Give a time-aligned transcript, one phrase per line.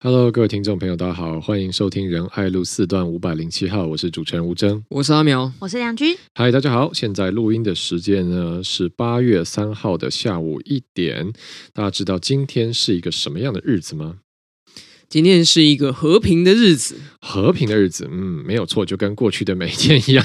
[0.00, 6.16] Hello，各位听众朋友，大家好，欢迎收听仁爱路四段五百零七号，我是主持人吴征，我是阿苗，我是梁军。
[6.36, 11.32] 嗨，大家好，现在录音的时间呢是八月三号的下午一点。
[11.72, 14.18] 大家知道今天是一个什么样的日子吗？
[15.08, 20.24] 今天是一个和平的日子，和平的日子，嗯，没有错，就跟过去的每一天一样。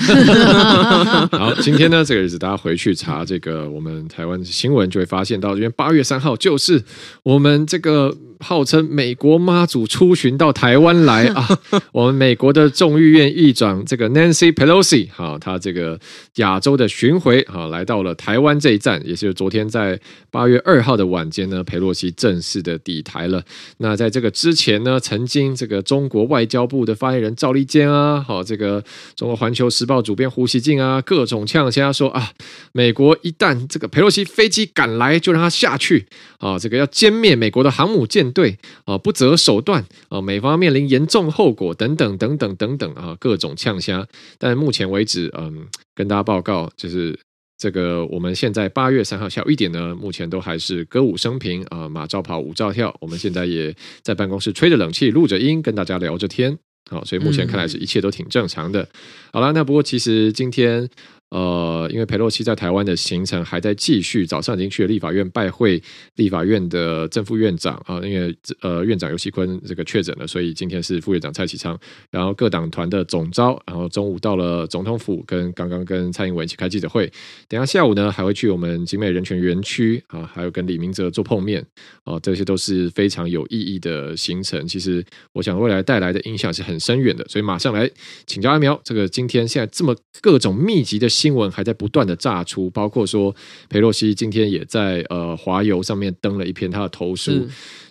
[1.33, 6.81] 好，今天呢这个日子，大家回去查这个我们台湾新闻，就会发现到，因为八月三号就是
[7.23, 8.15] 我们这个。
[8.39, 11.47] 号称美国妈祖出巡到台湾来 啊！
[11.93, 15.97] 我们美国的众议院议长这个 Nancy Pelosi 哈，他这个
[16.35, 19.97] 亚洲的巡回哈，来到了台湾这一站，也就是昨天在
[20.29, 23.41] 八月二号的晚间呢，佩洛西正式的抵台了。
[23.77, 28.83] 那在这个之前呢，曾经这个中国外交部的发言人赵立坚啊，好这个
[29.15, 32.31] 中国环球时报主编胡锡进啊，各种呛虾说啊，
[32.71, 36.07] 美国一旦这个佩洛西飞机赶来，就让他下去
[36.39, 38.33] 啊，这个要歼灭美国的航母舰。
[38.33, 44.07] 队啊，不择手段啊，美方面临严重后果等等等等等等啊，各种呛虾。
[44.39, 47.19] 但目前为止，嗯，跟大家报告，就是
[47.57, 52.95] 这个我们现在八月三号下午一点呢，目前都还是歌舞升平啊，马照跑，舞照跳。
[53.01, 56.57] 我们现在也在办公室吹着冷气，录着音，跟大家聊着天。
[56.93, 58.87] 好，所以目前看来是一切都挺正常的。
[59.31, 60.89] 好了，那不过其实今天。
[61.33, 65.81] 呃，因为裴洛西在台湾的行程还在继续，早上已经去了立法院拜会
[66.17, 71.75] 立法院的正副院长啊，因为呃院长游锡坤这个确诊了，所以今天是副院长蔡启昌，
[72.11, 77.11] 然后各党团的总召，然后中午到了总统府，跟刚刚跟蔡英文一起开记者会，
[77.47, 81.65] 等下下午呢还会去我们集美人权园区啊，还有跟李明哲做碰面
[82.03, 84.67] 啊，这些都是非常有意义的行程。
[84.67, 87.89] 其实我想未来带来的影响是很深远的，所以马上来
[88.27, 91.09] 请教阿苗，这个今天现在这么各种密集的。
[91.23, 93.33] 新闻还在不断的炸出，包括说
[93.69, 97.31] 裴洛西今天也在呃华邮上面登了一篇他的投书，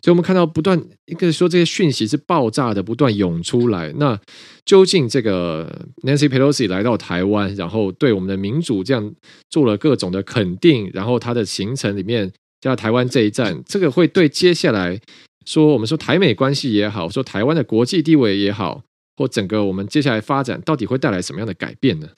[0.02, 3.90] 所以我们看到不断应该说这些讯息是爆炸的，不断涌出来。
[3.96, 4.20] 那
[4.66, 9.10] 究竟这个 Nancy Pelosi 来到台湾，然后对我们的民主这样
[9.48, 12.30] 做了各种的肯定，然后他的行程里面
[12.60, 15.00] 加台湾这一站， 这个会对接下来
[15.46, 18.82] 说我们说台美关系也好，说台湾的国际地位也好，
[19.16, 22.08] 或整个我们接下来发展到底会带来什么样的改变呢？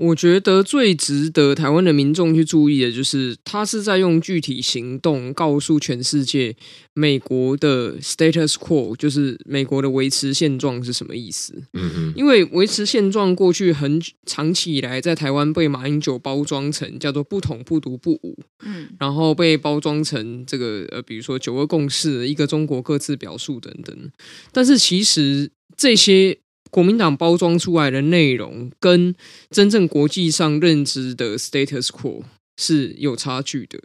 [0.00, 6.56] 我觉得最值得台湾的民众去注意的，就是他是在用具体行动告诉全世界，
[6.94, 11.52] 美国的 status quo，就是美国的维持现状是什么意思。
[11.74, 24.10] 嗯嗯，因为维持现状过去很长期以来，在台湾被马英九包装成叫做不统不独不武，嗯，然后被包装成这个呃，比如说九二共识、一个中国各自表述等等。
[24.50, 26.38] 但是其实这些。
[26.70, 29.14] 国民党包装出来的内容，跟
[29.50, 32.22] 真正国际上认知的 status quo
[32.56, 33.80] 是有差距的。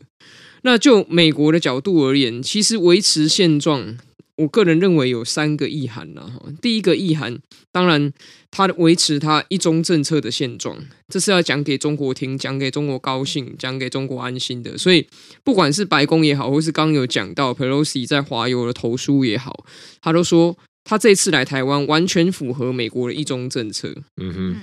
[0.61, 3.97] 那就美国的角度而言，其实维持现状，
[4.37, 6.41] 我个人认为有三个意涵了哈。
[6.61, 7.39] 第一个意涵，
[7.71, 8.11] 当然，
[8.49, 14.77] 他维持他一中政策的现状，这是要讲给中国听，讲给中国高兴，讲给中国安心的。
[14.77, 15.07] 所以，
[15.43, 19.65] 不管是白宫也好，或是刚有讲到 Pelosi 在华邮的投书也好，
[20.01, 20.57] 他都说。
[20.85, 23.93] 他这次来台湾，完全符合美国的一中政策。
[24.21, 24.55] 嗯哼，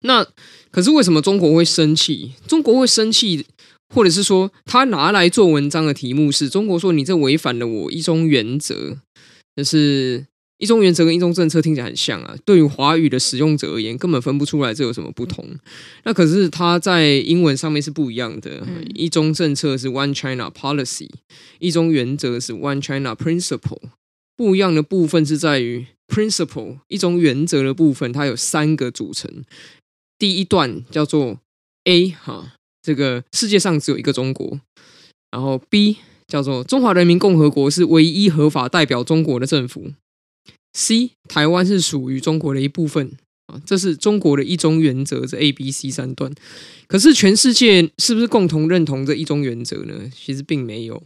[0.00, 0.26] 那
[0.70, 2.32] 可是为什么中国会生气？
[2.48, 3.44] 中国会生气，
[3.94, 8.96] 或者是说他拿来做文章的题目是中国说你这违反了我一中原则，
[9.54, 10.26] 就是
[10.58, 12.34] 一中原则跟一中政策听起来很像啊。
[12.46, 15.46] 对于华语的使用者而言，根本分不出来这有什么不同。
[16.04, 18.66] 那可是他在英文上面是不一样的。
[18.94, 21.10] 一中政策是 One China Policy，
[21.58, 23.90] 一中原则是 One China Principle。
[24.36, 29.44] 不一样的部分是在于 principle 一种原则的部分，它有三个组成。
[30.18, 31.40] 第一段叫做
[31.84, 34.60] A 哈，这个世界上只有一个中国。
[35.30, 35.96] 然后 B
[36.28, 39.92] 叫做中华人民共和国是唯一合法代表中国的政府。
[40.72, 43.12] C 台湾是属于中国的一部分
[43.46, 46.32] 啊，这是中国的一中原则，这 A、B、C 三段。
[46.86, 50.10] 可是全世界是不是共同认同这一中原则呢？
[50.14, 51.02] 其实并没有。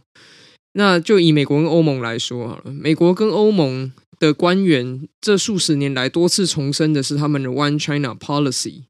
[0.73, 8.83] 那就以美国跟欧盟来说好了，美国跟欧盟的官员这数十年来多次重申的是他们的 One China Policy，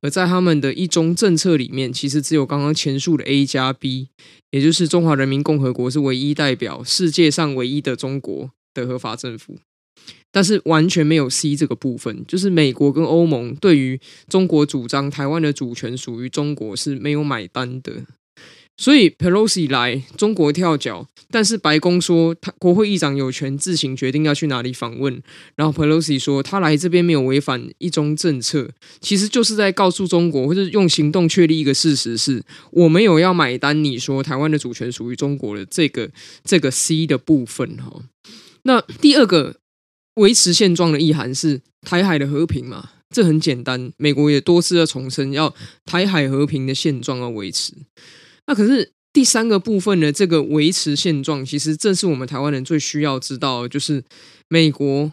[0.00, 4.08] 而在他们的一中政策里面，其实只有刚刚前述的 A 加 B，
[4.50, 9.58] 也就是中华人民共和国是唯一代表世界上唯一的中国的合法政府，
[10.32, 18.06] 但是完全没有 C 这个部分，就是美国跟欧盟对于中国主张台湾的主权属于中国是没有买单的。
[18.76, 25.22] 所以 Pelosi 来中国跳脚，但是白宫说他国会议长有权自行决定要去哪里访问。
[25.54, 28.70] 然后 Pelosi 说他来这边没有违反一中政策，
[29.00, 33.82] 其实就是在告诉中国，或者用行动确立一个事实是：我没有要买单。
[33.82, 36.10] 你说台湾的主权属于中国的这个
[36.44, 38.02] 这个 C 的部分哈。
[38.64, 39.56] 那第二个
[40.16, 42.90] 维持现状的意涵是台海的和平嘛？
[43.08, 45.54] 这很简单，美国也多次的重申要
[45.86, 47.72] 台海和平的现状要维持。
[48.46, 54.04] 那可是第三个部分的这个维持现状，其实正是我们台湾人最需要知道，就是
[54.48, 55.12] 美国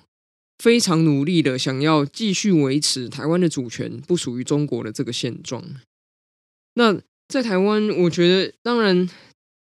[0.60, 5.64] 非常努力的想要继续维持台湾的主权不属于中国的这个现状。
[6.76, 9.10] 那在台湾，我觉得当然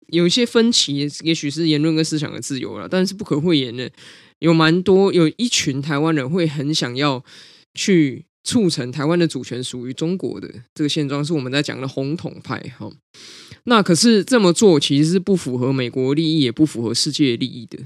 [0.08, 3.90] 有一些分歧，也许是言论跟思想的自由了，但是不可讳言的，
[4.40, 7.24] 有蛮多有一群台湾人会很想要
[7.74, 12.90] 去促成台湾的主权属于中国的这个现状，是我们在讲的红统派哈。
[13.64, 17.78] 那可是这么做其实是不符合美国利益，也不符合世界利益的。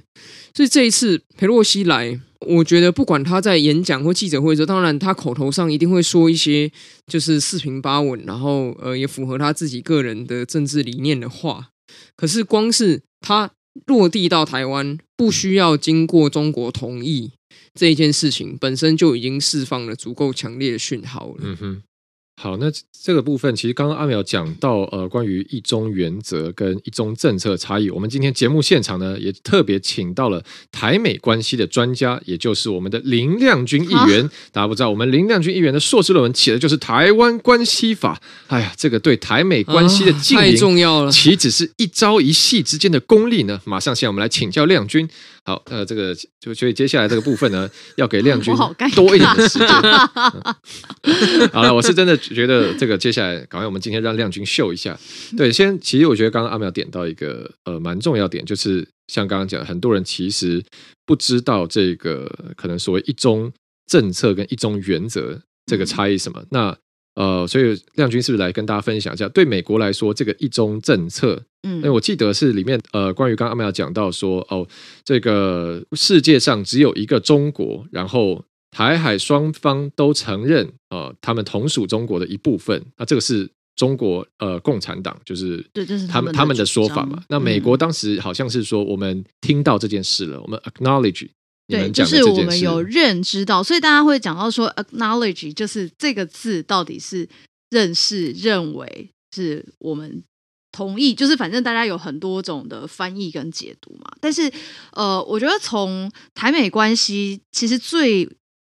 [0.55, 6.71] 所以这一次佩洛西来，我觉得不管他在演讲或记者会的时候，当然他口头上一定会说一些
[7.07, 11.69] 就是四平八稳，然后呃也符合他自己个人的政治理念的话。
[12.17, 13.51] 可是光是他
[13.87, 17.33] 落地到台湾，不需要经过中国同意
[17.75, 21.41] 这一件事情，本身就已经释放了足够强烈的讯号了。
[21.43, 21.83] 嗯哼。
[22.39, 22.71] 好，那
[23.03, 34.29] 这个部分其实刚刚阿苗讲到，呃，关于一中原则跟一中政策差异，我们今天节目现场呢也特别请到了台美关系的专家，也就是我们的林亮君议员。
[34.53, 38.21] 大家不知道，我们林亮君议员的硕士论文写的就是《台湾关系法》。
[38.49, 43.59] 哎呀，这个对台美关系的经营太重要了，岂止是一朝一夕之间的功力呢？
[43.65, 45.09] 马上，现在我们来请教亮君。
[45.47, 48.53] 好，呃，这个就所以接下来这个部分呢，要给亮君
[48.97, 49.69] 多一点的时间。
[51.53, 54.99] 好了，我是真的觉得这个接下来，赶快我们今天让亮君秀一下。
[55.37, 60.61] 对，先其实我觉得刚刚阿苗点到一个呃蛮重要点，就是像刚刚讲，很多人其实
[61.07, 63.53] 不知道这个可能所谓一中
[63.87, 66.45] 政策跟一中原则这个差异什么。
[66.51, 66.77] 那
[67.15, 69.29] 呃，所以亮君是不是来跟大家分享一下？
[69.29, 74.67] 对美国来说，这个一中政策，嗯，那我记得是里面呃，关于刚刚阿苗讲到说，哦，
[75.05, 82.81] 这个世界上只有一个中国，然后台海双方都承认，呃，他们同属中国的一部分。
[82.97, 87.23] 那这个是中国呃共产党，就是对，这是他们他们的说法嘛。
[87.29, 91.29] 那美国当时好像是说，我们听到这件事了，我们 acknowledge。
[91.69, 97.29] 对，就是我们有认知到，所以大家会讲到说，acknowledge 就是这个字到底是
[97.71, 100.23] 认识、认为是我们
[100.77, 104.05] 同意，就是反正大家有很多种的翻译跟解读嘛。
[104.21, 104.53] 但是，
[104.93, 108.29] 呃，我觉得从台美关系其实最。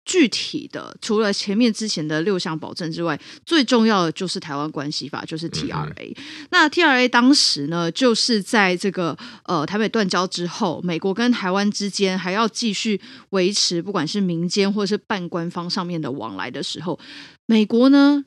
[0.07, 6.15] 具体的，除了前面之前的六项保证之外，最重要的就是台湾关系法，就是 TRA。
[6.15, 17.01] 嗯、那 TRA 当时呢，就是在这个呃台美断交之后，美国跟台湾之间还要继续维持不管是民间或者是半官方上面的往来的时候，
[17.47, 18.25] 美国呢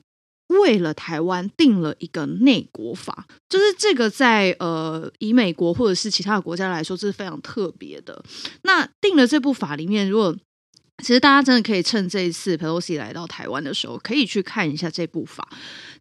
[0.48, 8.22] 为了台湾定了一个内国法，就是这个在呃以美国或者是其他的国家来说，这是非常特别的。
[8.62, 10.34] 那定了这部法里面，如果
[11.04, 15.48] 其实大家真的可以趁这一次佩洛西来到台湾的时候，可以去看一下这部法。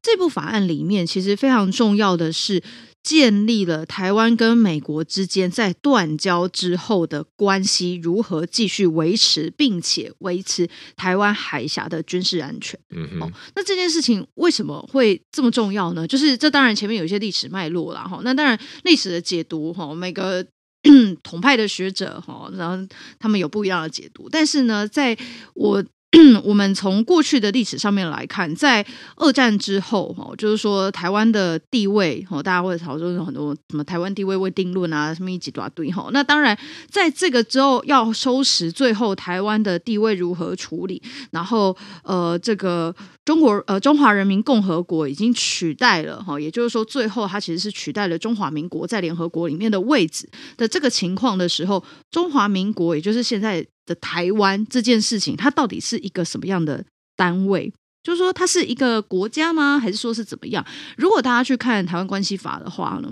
[0.02, 2.64] 这部法案里面其实非常重要的是，
[3.08, 12.78] 建立了台湾跟美国之间在断交之后的关系如何继续维持，并且维持台湾海峡的军事安全。
[12.90, 13.22] 嗯哼。
[13.22, 16.06] 哦，那这件事情为什么会这么重要呢？
[16.06, 18.04] 就是这当然前面有一些历史脉络啦。
[18.04, 18.20] 哈。
[18.26, 20.46] 那当然历史的解读哈，每个。
[21.24, 22.88] 统派的学者哈，然后
[23.20, 25.18] 他们有不一样的解读，但是呢，在
[25.54, 25.84] 我。
[26.44, 28.86] 我们从过去的历史上面来看，在
[29.18, 36.10] 二战之后，哈，就是说台湾的地位，哦，大家会讨论很多什么台湾地位未定论啊，什么一几抓堆，哈。
[36.14, 36.58] 那当然，
[36.90, 42.96] 在这个之后要收拾最后台湾的地位如何处理，然后呃，这个
[43.28, 53.68] 中国呃中华人民共和国已经取代了，哈，也就是说，最后它其实是取代了中华民国在联合国里面的位置的这个情况的时候，中华民国也就是现在。
[53.88, 56.84] 的台湾这件事情，它到底是一个什么样的
[57.16, 57.72] 单位？
[58.04, 59.80] 就是说，它是一个国家吗？
[59.80, 60.66] 还是说是怎么样？
[60.98, 63.10] 如果大家去看台湾关系法的话呢，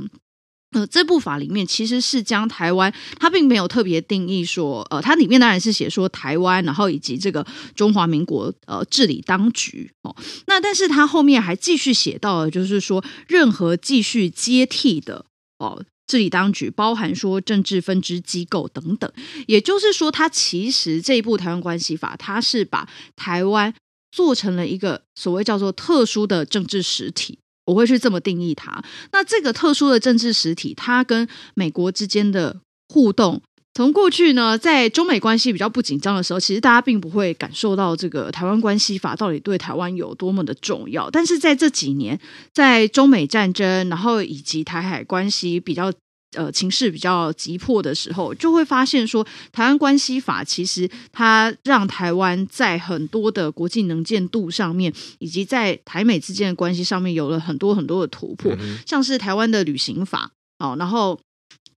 [0.76, 10.14] 呃，这部法里面其实是将台湾，它并没有特别定义说，呃，它里面当然是写说台湾，然后以及这个中华民国呃治理当局哦。
[10.48, 15.26] 那但是它后面还继续写到了，就是说任何继续接替的
[15.60, 15.84] 哦。
[16.08, 19.12] 治理当局包含说政治分支机构等等，
[19.48, 23.74] 也就是说，它其实这一部台湾关系法，它是把台湾
[24.12, 28.84] 做成了一个所谓叫做特殊的政治实体，我会去这么定义它。
[29.12, 33.42] 那这个特殊的政治实体，它跟美国之间的互动。
[33.74, 41.10] 从过去呢，在中美关系比较不紧张的时候，其实大家并不会感受到这个台湾关系法到底对台湾有多么的重要。
[41.12, 42.18] 但是在这几年，
[42.54, 45.92] 在中美战争，然后以及台海关系比较
[46.36, 61.20] 呃情势比较急迫的时候，就会发现说，台湾关系法其实它让台湾在很多的国际能见度上面，以及在台美之间的关系上面有了很多很多的突破，嗯、像是台湾的旅行法哦，然后。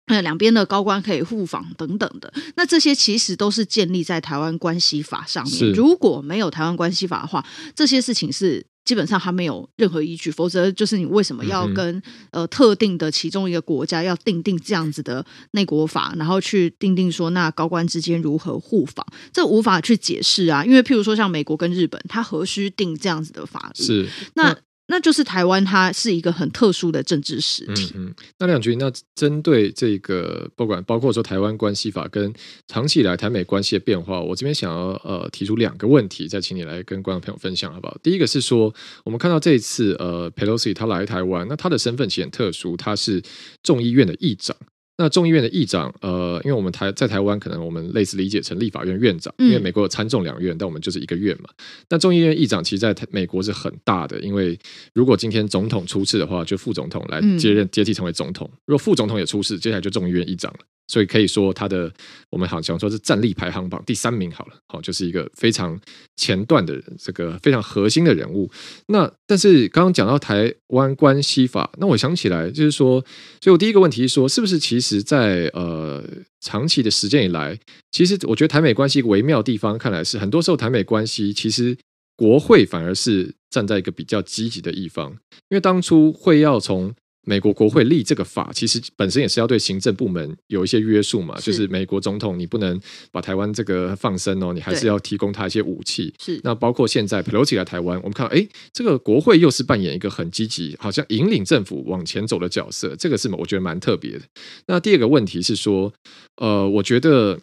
[0.08, 5.72] 呃，两边的高官可以互访等等的，那这些其实都是建立在台湾关系法上面。
[5.72, 10.30] 如果没有台湾关系法的话，这些事情是基本上还没有任何依据。
[10.30, 20.64] 否则，就是你为什么要跟、嗯、呃特定的其中一个国家要定定这样子的内国法，然后去定定说那高官之间如何互访，这无法去解释啊。
[20.64, 23.84] 因为譬如说像美国跟日本，它何须定这样子的法律？
[23.84, 24.56] 是那。
[24.90, 27.92] 那就是台湾，它是一个很特殊的政治实体。
[27.94, 32.32] 嗯，嗯，那两局，那针对这个，不管包括说台湾关系法跟
[32.68, 37.96] 长期以来台美关系的变化，我这边想要呃提出两个问题，再请你来跟观众朋友分享好不好？
[38.02, 43.22] 第一个是说，我们看到这一次呃，Pelosi 他来台湾，那他的身份其实很特殊，他是
[43.62, 44.56] 众议院的议长。
[45.00, 51.48] 那众议院的议长，呃，因为我们台在台湾，可能我们类似理解成立法院院长，因为美国有参众两院，但我们就是一个院嘛。
[51.88, 54.58] 那众议院议长其实在美国是很大的，因为
[54.92, 60.58] 如果今天总统出事的话，就副总统来接任接替成为总统；如果副总统也出事，接下来就众议院议长了。
[60.88, 61.92] 所以可以说，他的
[62.30, 65.78] 我们好像说是战力排行榜第三名好了，好，就是一个非常
[66.16, 68.50] 前段的这个非常核心的人物。
[68.86, 73.00] 那但是刚刚讲到台湾关系法，那我想起来就是说，
[73.40, 76.02] 所以我第一个问题是说，是不是其实在呃
[76.40, 77.58] 长期的时间以来，
[77.92, 81.76] 其实我觉得台美关系一个微妙的地方，看来是很多时候台美关系其实
[82.16, 85.10] 国会反而是站在一个比较积极的一方，
[85.50, 86.94] 因为当初会要从。
[87.28, 91.38] 美国国会立这个法，其实本身也是要对行政部门有一些约束嘛。
[91.38, 92.80] 是就是美国总统，你不能
[93.12, 96.14] 把台湾这个放生哦，你还是要提供他一些武器。
[96.18, 102.96] 是那包括现在佩洛西来台湾，我们看到，哎，这个国会又是扮演一个很积极，好像引领政府往前走的角色。
[102.96, 104.22] 这个是我觉得蛮特别的。
[104.66, 105.92] 那第二个问题是说，
[106.36, 107.38] 呃，我觉得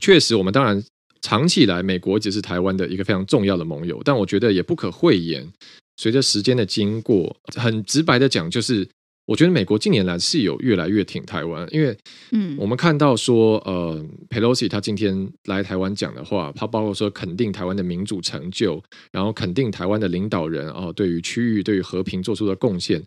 [0.00, 0.82] 确实，我们当然
[1.20, 5.48] 长期以来，美国只是台湾的一个非常重要的盟友，但我觉得也不可讳言。
[5.96, 8.88] 随着时间的经过，很直白的讲，就是
[9.26, 11.96] 我觉得美国近年来是有越来越挺台湾，因为
[12.32, 18.82] 嗯，我们看到说，呃，Pelosi 他今天来台湾讲的话，他包括说肯定台湾的民主成就，
[19.12, 23.00] 然后肯定台湾的领导人啊、呃，对于区域、对于和平做出的贡献。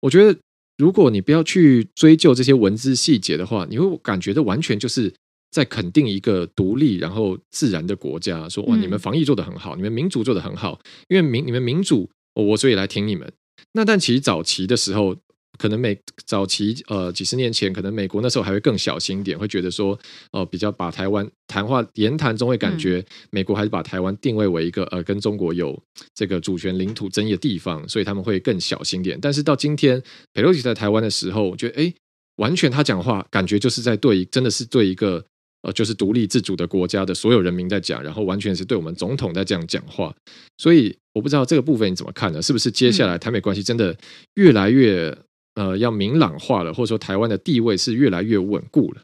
[0.00, 0.36] 我觉得，
[0.78, 5.14] 如果你不要去追究这些文字细节的话，你会感觉的完全就是
[5.52, 12.10] 在肯定一个独立然后自然的国家，说哇，你们防疫做得很好，你们民主做得很好，因为民你们民主。
[12.34, 13.32] 我所以来听你们。
[13.72, 15.16] 那但其实早期的时候，
[15.58, 19.98] 可能美早期呃几十年前，可能美国那时候还会更小心一点，会觉得说
[20.32, 25.80] 呃比较把台湾谈话言谈中会感觉美国还是把台湾定位为一个呃跟中国有
[26.14, 29.18] 这个主权领土争议的地方，所以他们会更小心点。
[29.20, 31.94] 但是到今天佩洛西在台湾的时候，我觉得哎，
[32.36, 35.24] 完全他讲话感觉就是在对，真的是对一个。
[35.62, 40.14] 呃，就是独立自主的国家的所有人民在讲，然后完全是对我们总统在这样讲话，
[40.58, 42.42] 所以我不知道这个部分你怎么看呢？
[42.42, 43.96] 是不是接下来台美关系真的
[44.34, 45.16] 越来越
[45.54, 49.02] 呃要明朗化了，或者说台湾的地位是越来越稳固了？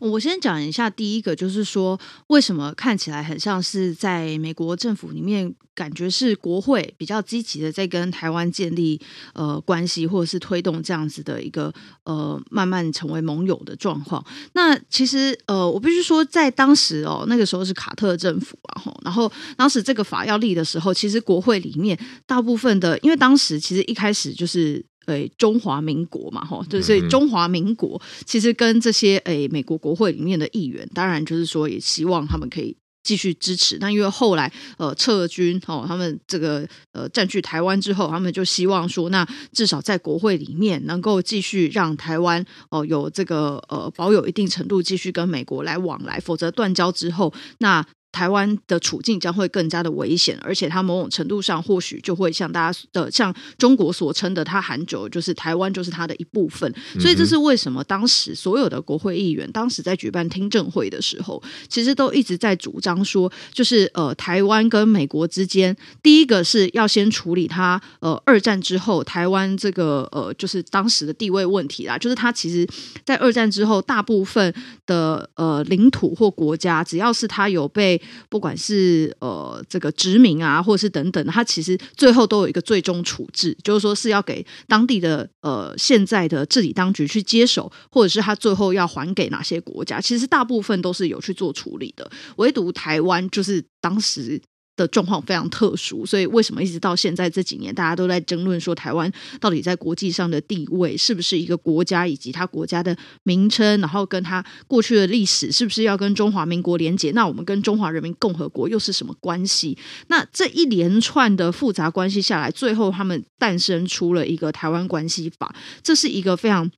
[0.00, 9.00] 我先讲一下第一个，就是说为什么看起来很像是在美国政府里面，感觉是国会比较积极的在跟台湾建立
[9.34, 11.72] 呃关系，或者是推动这样子的一个
[12.04, 14.24] 呃慢慢成为盟友的状况。
[14.54, 24.84] 那其实呃，我必须说，在当时哦，那个时候是卡特政府啊，然后当时这个法要立的时候，其实国会里面大部分的，因为当时其实一开始就是。
[25.08, 33.78] 诶，中华民国嘛，哈，就所以中华民国其实跟这些诶美国国会里面的议员，当然就是说也希望他们可以继续支持。
[33.78, 47.86] 但因为后来呃撤军哦，他们这个呃占据台湾之后，他们就希望说，那至少在国会里面能够继续让台湾哦有这个呃保有一定程度继续跟美国来往来，否则断交之后那。
[48.10, 56.72] 台湾的处境将会更加的危险，而且它某种程度上或许就会像大家的像中国所称的，它很久就是台湾就是它的一部分。
[56.98, 72.66] 所以这是为什么当时所有的国会议员当时在举办听证会的时候，其实都一直在主张说，就是呃台湾跟美国之间，第一个是要先处理它呃二战之后台湾这个呃就是当时的地位问题啦，就是它其实
[73.04, 74.52] 在二战之后大部分
[74.86, 77.97] 的呃领土或国家，只要是它有被
[78.28, 94.40] 不管是呃这个殖民啊，或者是等等，它其实最后都有一个最终处置，就是说是要给当地的呃现在的治理当局去接手，或者是它最后要还给哪些国家，其实大部分都是有去做处理的，唯独台湾就是当时
[94.78, 107.10] 的状况非常特殊，所以为什么一直到现在这几年，大家都在争论说台湾到底在国际上的地位是不是一个国家，以及它国家的名称，然后跟它过去的历史是不是要跟中华民国连结？
[107.10, 109.76] 那我们跟中华人民共和国又是什么关系？
[110.06, 116.70] 那这一连串的复杂关系下来，最后他们诞生出了一个台湾关系法，这是一个非常，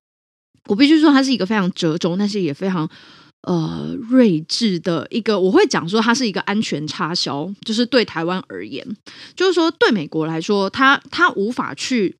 [0.69, 2.89] 我必须说，它是一个非常折中，但是也非常。
[3.43, 8.87] 呃，睿智的一个，我会讲说，它是一个安全插销，就是对台湾而言，
[9.35, 12.15] 就是说对美国来说，他他无法去，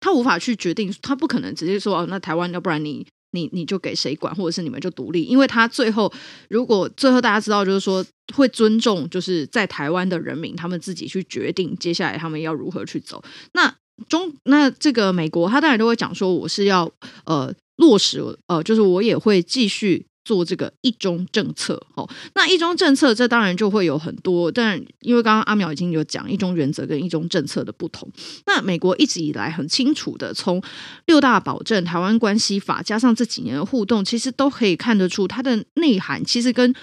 [0.00, 6.10] 他无法去决定，他不可能直接说哦，那台湾要不然你你你就给谁管，或者是你们就独立，因为他最后
[6.48, 8.02] 如果最后大家知道，就是说
[8.34, 13.22] 会尊重，就是在台湾的人民，他们自己去决定接下来他们要如何去走。
[13.52, 13.74] 那
[14.08, 16.90] 中那这个美国，他当然都会讲说，我是要
[17.26, 20.06] 呃落实，呃，就是我也会继续。
[20.24, 28.08] 做这个一中政策，哦，那一中政策这当然就会有很多，但因为刚刚阿苗已经有讲一中原则跟一中政策的不同，
[28.46, 30.62] 那美国一直以来很清楚的从
[31.06, 36.74] 六大保证、台湾关系法加上这几年的互动，其实都可以看得出它的内涵其实跟。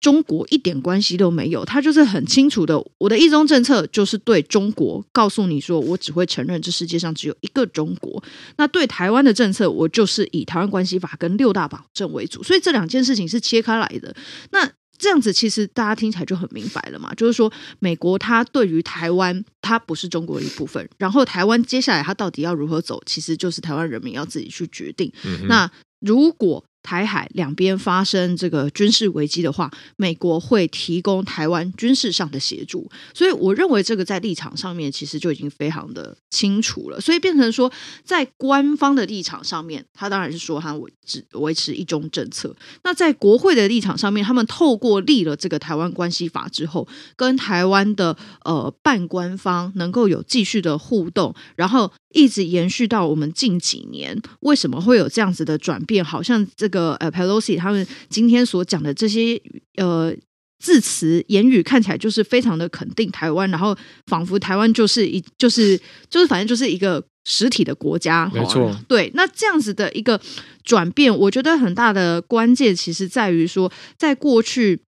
[0.00, 8.22] 中国一点关系都没有，他就是很清楚的，我的一中政策就是对中国告诉你说，我只会承认这世界上只有一个中国。
[8.56, 14.14] 那对台湾的政策，我就是以台湾关系法跟六大保证为主，所以这两件事情是切开来的。
[14.52, 25.12] 那这样子其实大家听起来就很明白了嘛，就是说美国它对于台湾，它不是中国的一部分，然后台湾接下来它到底要如何走，其实就是台湾人民要自己去决定。
[25.24, 37.00] 嗯、那如果台海两边发生这个军事危机的话，美国会提供台湾军事上的协助，所以我认为这个在立场上面其实就已经非常的清楚了。
[37.00, 37.70] 所以变成说，
[38.04, 42.54] 在官方的立场上面，他当然是说他维持维持一中政策。
[42.82, 56.04] 那在国会的立场上面，他们透过立了这个台湾关系法之后，跟台湾的呃半官方能够有继续的互动，然后一直延续到我们近几年，为什么会有这样子的转变？
[56.04, 59.40] 好像这个呃，Pelosi 他们今天所讲的这些
[59.76, 60.14] 呃
[60.58, 63.76] 字词言语，看起来就是非常的肯定台湾，然后
[64.06, 68.74] 仿佛台湾就是一就是就是反正就是一个实体的国家，没错。
[68.88, 70.20] 对，那这样子的一个
[70.64, 74.80] 转变，我觉得很大的关键其实在于说，在过去。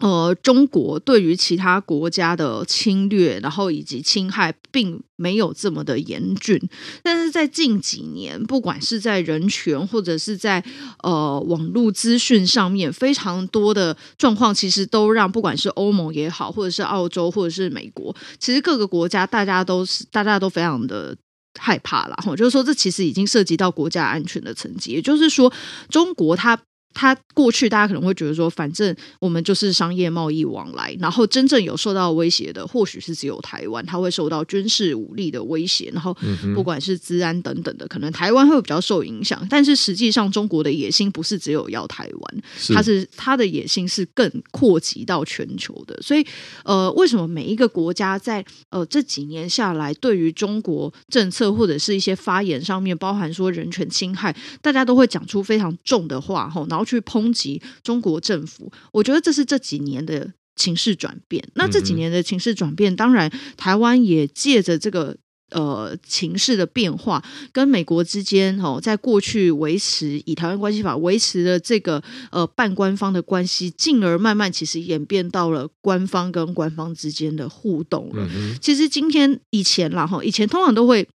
[0.00, 6.56] 呃，中国对于其他国家的侵略，然后以及侵害，并没有这么的严峻。
[7.02, 10.62] 但是在近几年，不管是在人权或者是在
[11.02, 21.16] 呃网络资讯上面，非常多的状况，其实都让不管是欧盟也好，或者是澳洲，或者是美国，其实各个国家大家都是大家都非常的
[21.58, 22.14] 害怕了。
[22.24, 24.92] 哈，就是说，这其实已经涉及到国家安全的层级。
[24.92, 25.52] 也就是说，
[25.90, 26.56] 中国它。
[27.00, 36.12] 他过去大家可能会觉得说，反正我们就是商业贸易往来，然后真正有受到威胁的，或许是只有台湾，它会受到军事武力的威胁，然后
[36.56, 39.46] 不管是治安等等的，可能台湾会比较受影响。
[39.48, 42.42] 但是实际上，中国的野心不是只有要台湾，
[42.74, 45.96] 它是它的野心是更扩及到全球的。
[46.02, 46.26] 所以，
[46.64, 61.46] 呃，为什么每一个国家在呃这几年下来，对于中国政策或者是一些发言上面，包含说人权侵害，大家都会讲出非常重的话，吼然后去抨击中国政府，我觉得这是这几年的情势转变。
[61.54, 65.16] 那这几年的情势转变，当然台湾也借着这个
[65.50, 78.28] 呃情势的变化，跟美国之间哦，在过去维持以台湾关系法维持的这个呃半官方的关系，进而慢慢其实演变到了官方跟官方之间的互动了。
[78.60, 81.08] 其实今天以前啦哈，以前通常都会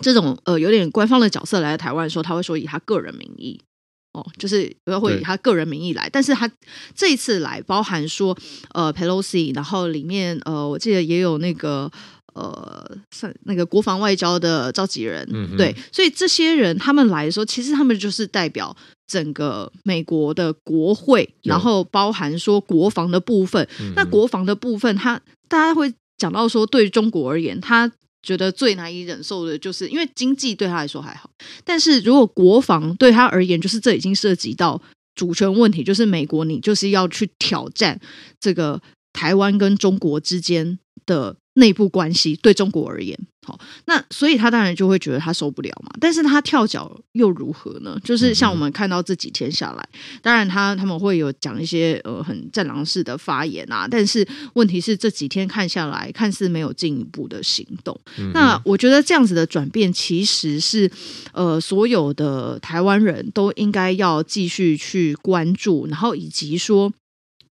[0.00, 3.60] 这种呃有点官方的角色来台湾的时候，他会说以他个人名义。
[4.16, 6.50] 哦，就是会以他个人名义来，但是他
[6.94, 8.34] 这一次来，包含说
[8.72, 11.90] 呃，Pelosi，然后里面呃，我记得也有那个
[12.34, 18.74] 呃，算那个国防外交的召集人，嗯、对，所以这些人他们来的时候，其实他们就是代表
[19.06, 23.68] 整个美国的国会，然后包含说国防的部分。
[23.80, 27.92] 嗯、那国防的部分，他大家会讲到说，对中国而言，他。
[28.26, 31.30] 觉得最难以忍受的就是，因为经济对他来说还好，
[31.64, 34.82] 但是如果国防对他而言，就是这已经涉及到
[35.14, 38.00] 主权问题，就是美国你就是要去挑战
[38.40, 41.36] 这个台湾跟中国之间的。
[41.56, 45.90] 内部关系对中国而言，好，那所以他当然就会觉得他受不了嘛。
[45.98, 47.98] 但是他跳脚又如何呢？
[48.04, 49.88] 就是像我们看到这几天下来，
[50.20, 53.88] 当然他他们会有讲一些呃很战狼式的发言啊。
[53.90, 57.98] 但是问题是这几天看下来，看似没有进一步的行动。
[58.34, 60.90] 那我觉得这样子的转变，其实是
[61.32, 66.92] 呃所有的台湾人都应该要继续去关注，然后以及说。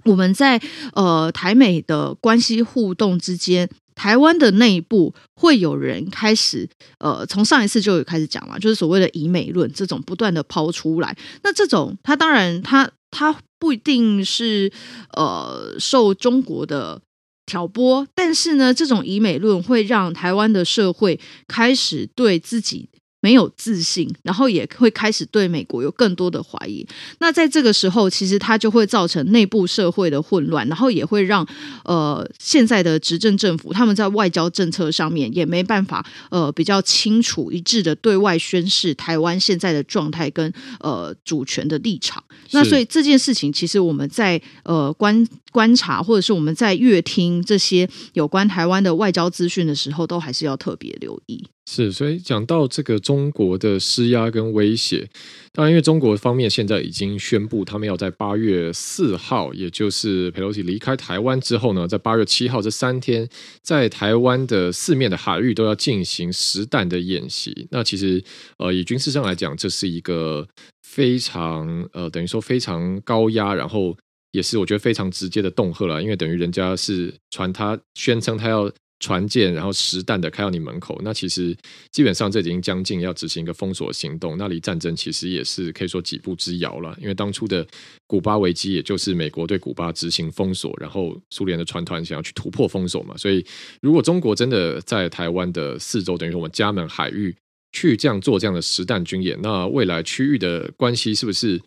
[0.05, 0.62] 我们在
[0.93, 11.17] 呃台美的关系互动之间，台湾的内部会有人开始呃，从上一次就有开始讲嘛，就是所谓的以美论这种不断的抛出来。
[11.41, 14.71] 那这种他当然他他不一定是
[15.13, 17.01] 呃受中国的
[17.47, 22.88] 挑拨，但是呢，这种以美论会让台湾的社会开始对自己。
[23.27, 26.87] 没有自信，然后也会开始对美国有更多的怀疑。
[27.19, 31.45] 那在这个时候，其实它就会造成内部社会的混乱，然后也会让
[31.83, 42.23] 呃现在的执政政府他们在外交政策上面也没办法呃比较清楚一致的对外宣示台湾现在的状态跟呃主权的立场。
[42.51, 51.43] 那所以这件事情，其实我们在呃观观察或者是我们在阅听这些有关台湾的外交资讯的时候，都还是要特别留意。
[51.69, 55.06] 是，所以讲到这个中国的施压跟威胁，
[55.51, 63.27] 当然，因为中国方面现在已经宣布，他们要在八月四号，也就是佩洛西离开台湾之后呢，在八月七号这三天，
[63.62, 67.67] 在台湾的四面的海域都要进行实弹的演习。
[67.69, 68.23] 那其实，
[68.60, 70.47] 呃，以军事上来讲，这是一个
[70.88, 73.93] 非常呃，等于说非常高压，然后
[74.32, 78.71] 也是我觉得非常直接的恫吓了，因为等于人家是传他宣称他要。
[78.99, 81.55] 船舰，然后实弹的开到你门口，那其实
[81.91, 86.97] 基本上这已经将近要执行一个封锁行动，那离战争其实也是可以说几步之遥了。
[86.99, 87.65] 因为当初的
[88.07, 93.15] 古巴危机，也就是美国对古巴执行封锁，然后苏联的船团想要去突破封锁嘛。
[93.17, 93.45] 所以，
[93.81, 97.36] 如果中国真的在台湾的四周，等于说我们嘉门海域
[97.73, 101.62] 去这样做这样的实弹军演，那未来区域的关系是不是？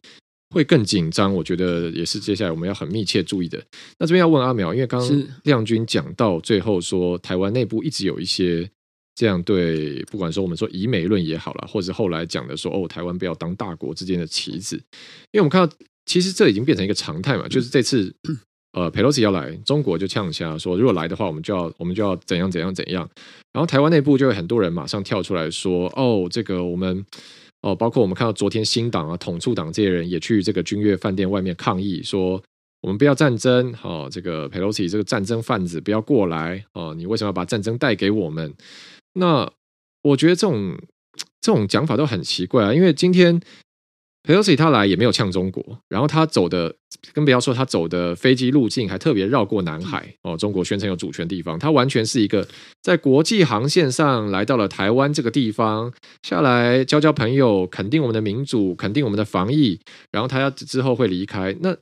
[0.52, 3.62] 会更紧张，我觉得也是接下来我们要很密切注意的。
[3.98, 8.68] 那这边要问阿苗，因为刚刚亮君讲到最后说，台湾内部一直有一些
[9.14, 14.74] 这样对，不管说我们说以美论也好了，或者后来讲的说哦，台湾不要当大国之间的棋子，
[15.30, 15.72] 因为我们看到
[16.04, 18.12] 其实这已经变成一个常态嘛，就是这次
[18.72, 23.08] 呃佩洛西要来，中国就呛下说，如果来的话，我们就要我们就要怎样怎样怎样，
[23.52, 27.06] 然后台湾内部就会很多人马上跳出来说，哦，这个我们。
[27.62, 32.42] 哦，包括我们看到昨天新党啊、统促党这些人也去这个君悦饭店外面抗议，说
[32.80, 38.54] 我们不要战争，哦，这个佩洛西这个战争贩子不要过来，哦，你为什么要把战争带给我们？
[39.14, 39.50] 那
[40.02, 40.76] 我觉得这种
[41.40, 43.40] 这种讲法都很奇怪啊，因为今天。
[44.22, 46.74] 佩洛西他来也没有呛中国，然后他走的
[47.14, 52.46] 更不要说他走的飞机路径还特别绕过南海哦，中国宣称有主权地方，他完全是一个
[52.82, 55.90] 在国际航线上来到了台湾这个地方
[56.22, 59.80] 下来交交朋友，肯定我们的民主，肯定我们的防疫，
[60.12, 61.74] 然后他要之后会离开，那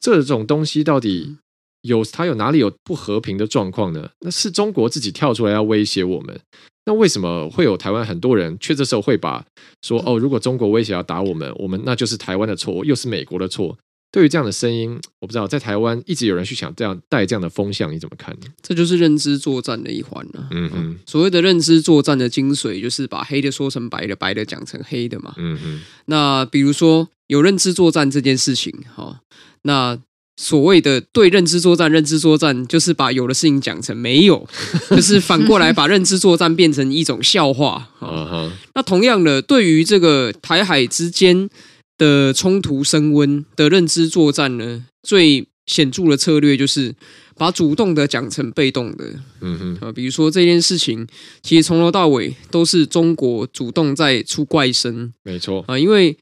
[0.00, 1.36] 这种东西到底
[1.82, 4.08] 有他有哪里有不和平的状况呢？
[4.20, 6.40] 那是中国自己跳出来要威胁我们。
[6.88, 9.44] 那为什么会有台湾很多人却这时候会把
[9.82, 13.76] 说哦，如果中国威胁要打我们，我们那就是台湾的错，又是美国的错？
[14.12, 18.46] 对于这样的声音，我不知道在台湾一直有人去想这样带这样的风向，你怎么看呢？
[18.62, 20.48] 这就是认知作战的一环了、啊。
[20.52, 25.34] 嗯嗯，所谓的认知作战的精髓，就是把黑的说成白的，白的讲成黑的嘛。
[25.38, 25.80] 嗯嗯。
[26.04, 29.22] 那比如说有认知作战这件事情，哈，
[29.62, 29.98] 那。
[30.38, 34.46] 所谓的对认知作战，认知作战就是把有的事情讲成没有，
[34.90, 37.88] 就是反过来把认知作战变成一种笑话。
[38.00, 41.48] 啊那同样的，对于这个台海之间
[41.96, 46.94] 的冲突升温的认知作战呢，最显著的策略就是
[47.34, 49.14] 把主动的讲成被动的。
[49.40, 51.06] 嗯哼，啊比如说这件事情，
[51.42, 55.14] 其实从头到尾都是中国主动在出怪声。
[55.24, 56.14] 没错啊，因为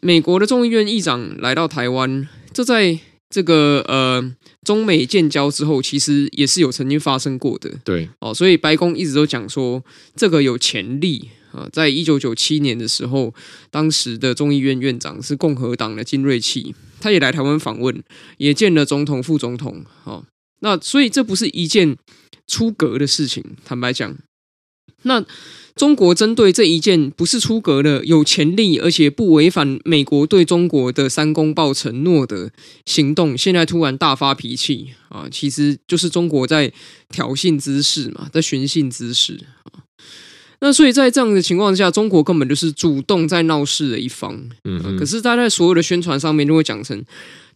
[0.00, 2.98] 美国的众议院议长来到台湾，这在。
[3.32, 4.22] 这个呃，
[4.62, 7.72] 中美建交之后，其实也是有曾经发生过的。
[7.82, 9.82] 对哦，所以白宫一直都讲说，
[10.14, 11.66] 这个有潜力啊。
[11.72, 13.32] 在一九九七年的时候，
[13.70, 18.02] 当时的众议院院长是共和党的金瑞气，他也来台湾访问，
[18.36, 19.82] 也见了总统、副总统。
[20.04, 20.26] 哦，
[20.60, 21.96] 那所以这不是一件
[22.46, 24.14] 出格的事情，坦白讲，
[25.02, 25.24] 那。
[25.74, 32.50] 中国针对这一件不是出格的、有潜力，而且不违反美国对中国的三公报承诺的
[32.84, 36.70] 行动，现在突然大发脾气啊，其实就是中国在
[37.08, 39.80] 挑衅滋事嘛，在寻衅滋事啊。
[40.60, 44.38] 那所以在这样的情况下，中国根本就是主动在闹事的一方。
[44.64, 47.02] 嗯哼，可是他在所有的宣传上面都会讲成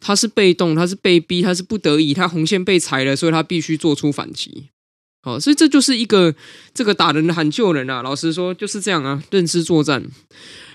[0.01, 4.71] 他是被动，他是被逼，他是不得已，他红线被踩了，所以他必须做出反击。
[5.27, 6.33] 哦，所以这就是一个
[6.73, 8.01] 这个打人的喊救人啊！
[8.01, 10.01] 老实说就是这样啊，认知作战。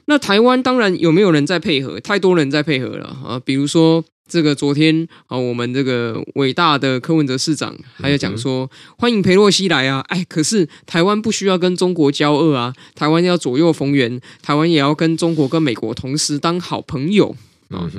[0.05, 1.97] 那台湾当然有没有人在配合？
[2.01, 3.39] 太多人在配合了啊！
[3.45, 10.03] 比如说这个昨天啊，我们这个伟大的柯文哲市长还有讲说，欢迎裴洛西来啊！
[10.09, 17.33] 哎，可是台湾不需要跟中国交恶啊，台湾要左右逢源，台湾也要跟中国跟美国同时当好朋友
[17.69, 17.89] 啊。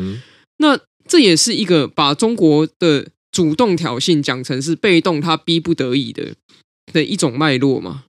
[0.59, 6.35] 那这也是一个把中国的主动挑衅讲成是被动，他逼不得已的
[6.93, 8.05] 的一种脉络嘛。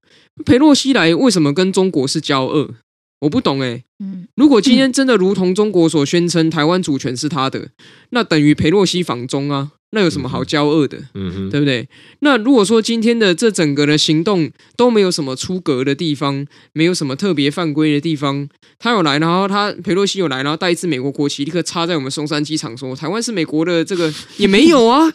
[0.46, 2.76] 裴洛西来为什么跟中国是交恶？
[3.22, 3.84] 我不懂哎。
[4.00, 7.70] 嗯，如果今天真的如同中国所宣称，台湾主权是他的，
[8.10, 9.72] 那等于裴洛西访中啊。
[9.96, 10.98] 那有什么好骄傲的？
[11.14, 11.88] 嗯哼，对不对？
[12.22, 25.08] 那如果说今天的这整个的行动都没有什么出格的地方，没有什么特别犯规的地方，他有来，然后他裴洛西有来，然后带一支美国国旗，立刻插在我们松山机场，说台湾是美国的，这个也没有啊，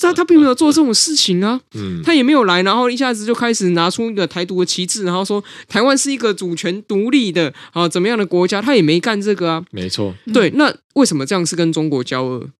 [0.00, 12.50] 他他并没有做这种事情啊，嗯，他也没有来，然后一下子就开始拿出一个台独的旗帜，然后说台湾是一个主权独立的啊怎么样的国家，他也没干这个啊，没错，对，那为什么这样是跟中国交恶？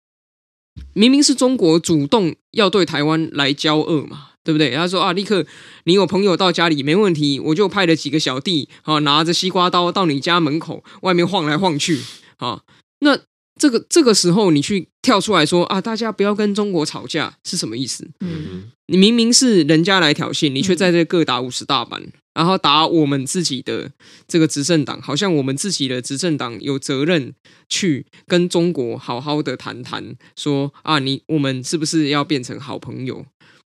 [0.92, 4.74] 明明是中国主动要对台湾来交恶嘛，对不对？
[4.74, 5.46] 他说啊，立刻
[5.85, 12.00] 你有朋友到家里没问题，我就派了几个小弟啊，拿着西瓜刀到你家门口外面晃来晃去
[12.38, 12.62] 啊。
[13.00, 13.18] 那
[13.61, 18.11] 这个这个时候你去跳出来说啊，大家不要跟中国吵架是什么意思？
[18.18, 22.02] 嗯，你明明是人家来挑衅，你却在这各打五十大板。
[22.35, 23.90] 然后打我们自己的
[24.27, 27.33] 这个执政党，好像我们自己的执政党有责任
[27.68, 33.25] 去跟中国好好的谈谈，说啊，你我们是不是要变成好朋友？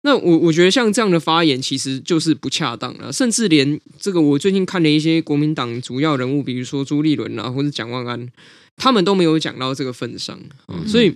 [0.02, 8.28] 那我我觉得像这样的发言其实就是不恰当了，甚至连这个我最近看了一些国民党主要人物，比如说朱立伦啊，或者蒋万安，
[8.76, 11.14] 他们都没有讲到这个份上，嗯，所以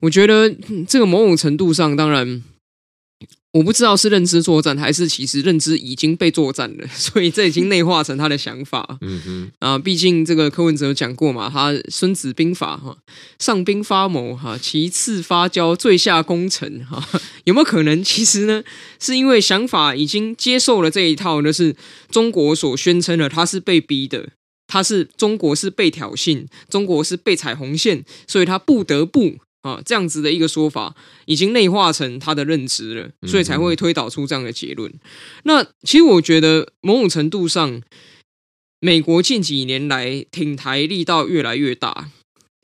[0.00, 0.50] 我觉得
[0.86, 2.42] 这个某种程度上，当然。
[3.52, 8.98] 我不知道是认知作战，还是其实认知已经被作战了， 所以这已经内化成他的想法。
[9.00, 12.96] 嗯哼，啊，毕竟这个柯文哲讲过嘛，他《孙子兵法》哈，
[13.38, 17.02] 上兵发谋哈，其次发交，最下攻城哈，
[17.44, 18.04] 有没有可能？
[18.04, 18.62] 其实呢，
[19.00, 21.74] 是因为想法已经接受了这一套，那是
[22.10, 24.28] 中国所宣称的，他是被逼的，
[24.66, 29.38] 他是中国是被挑衅，中国是被踩红线，所以他不得不。
[29.62, 30.94] 啊，这样子的一个说法
[31.26, 34.92] 已经内化成他的认知了，所以才会推导出这样的结论。
[35.42, 37.82] 那其实我觉得某种程度上，
[38.80, 42.10] 美国近几年来挺台力道越来越大，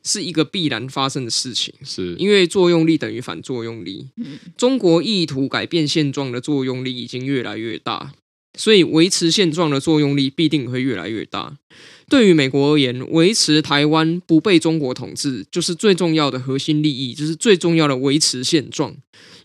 [0.04, 1.74] 是一个必然发生的事情。
[1.85, 4.11] 是因为作用力等于反作用力，
[4.57, 8.12] 中国意图改变现状的作用力已经越来越大，
[8.57, 11.59] 所以维持现状的作用力必定会越来越大。
[12.08, 18.94] 对于美国而言，维持台湾不被中国统治，就是最重要的核心利益，就是最重要的维持现状。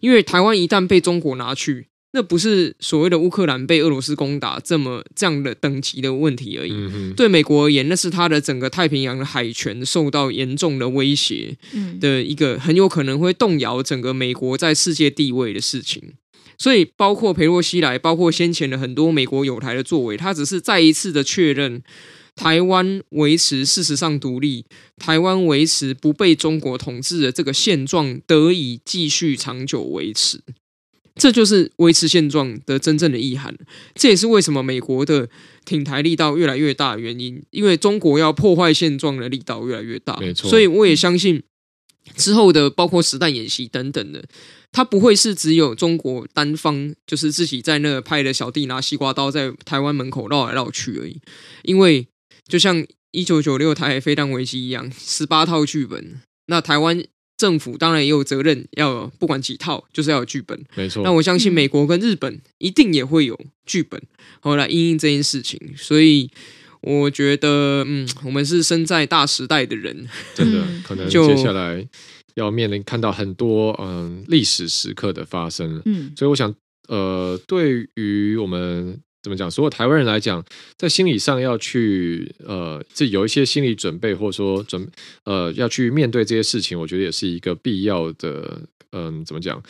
[0.02, 6.72] 因为台湾一旦被中国拿去，那不是所谓的乌克兰被俄罗斯攻打这么这样的等级的问题而已。
[6.72, 11.56] 嗯、对美国而言，那是它的整个太平洋的海权受到严重的威胁
[12.00, 16.13] 的一个很有可能会动摇整个美国在世界地位的事情。
[16.58, 21.82] 所以，包括裴洛西来，包括先前的很多美国友台的作为，他只是再一次的确认。
[22.39, 24.63] 台湾维持事实上独立，
[24.97, 30.41] 台湾维持不被中国统治的这个现状得以继续长久维持，
[31.15, 33.54] 这就是维持现状的真正的意涵。
[33.93, 35.28] 这也是为什么美国的
[35.65, 40.15] 挺台力道越来越大的原因，因为中国要破坏现状的力道越来越大。
[40.21, 41.43] 没错，所以我也相信
[42.15, 44.23] 之后的包括实弹演习等等的，
[44.71, 51.19] 它不会是只有中国单方，就是自己在那派的小弟拿西瓜刀在台湾门口绕来绕去而已，
[51.63, 52.08] 因为。
[52.50, 57.02] 就像一九九六台海飞弹危机一样，十八套剧本，那台湾
[57.38, 60.60] 政府当然也有责任，要有不管几套，就是要有剧本。
[60.76, 61.04] 没错。
[61.04, 64.02] 那我相信美国跟日本一定也会有剧本，
[64.42, 65.58] 后来因应这件事情。
[65.78, 66.30] 所以
[66.82, 71.88] 我觉得，嗯，我们是生在大时代的人， 真的可能 接下来
[72.36, 75.82] 要面临看到很多嗯历史时刻的发生。
[75.86, 76.54] 嗯，所以我想，
[76.88, 79.00] 呃，对于我们。
[79.22, 79.52] 怎么讲？
[79.52, 80.44] 所有台湾人来讲，
[80.78, 84.90] 在心理上要去呃，这有一些心理准备，或者说准
[85.26, 89.62] 呃，要去面对这些事情，我觉得也是一个必要的，嗯、怎么讲？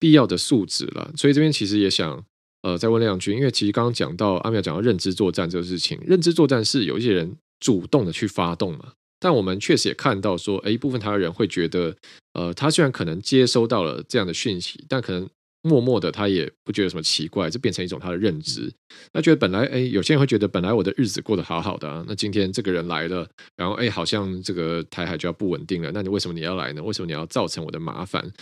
[0.00, 1.12] 必要的素质了。
[1.16, 2.24] 所以这边其实也想
[2.62, 11.96] 呃，再问两句，因为其实刚刚讲到阿苗讲到认知作战这个事情，认知作战是有一些人主动的去发动嘛，但我们确实也看到说，诶，一部分台湾人会觉得，
[12.32, 15.28] 呃，他虽然可能接收到了这样的讯息，但可能。
[15.62, 18.72] 默默的，他也不觉得什么奇怪，这变成一种他的认知。
[19.12, 25.90] 他觉得本来，哎，有些人会觉得本来我的日子过得好好的啊，那今天这个人来了，然后哎，好像这个台海就要不稳定了。
[25.92, 26.82] 那你为什么你要来呢？
[26.82, 28.32] 为什么你要造成我的麻烦？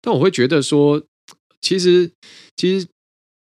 [0.00, 1.02] 但我会觉得说，
[1.60, 2.10] 其实，
[2.56, 2.86] 其实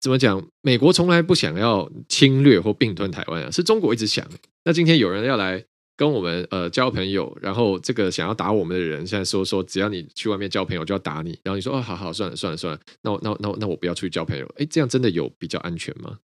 [0.00, 4.29] 怎么讲，美国从来不想要侵略或并吞台湾啊，是中国一直想。
[4.64, 5.64] 那今天有人要来。
[5.96, 16.18] 跟我们呃交朋友，然后这个想要打我们的人，现在说说，只要你去外面交朋友就要打你，然后你说哦，好好算了算了算了，那我那我那我那我不要出去交朋友，哎，这样真的有比较安全吗？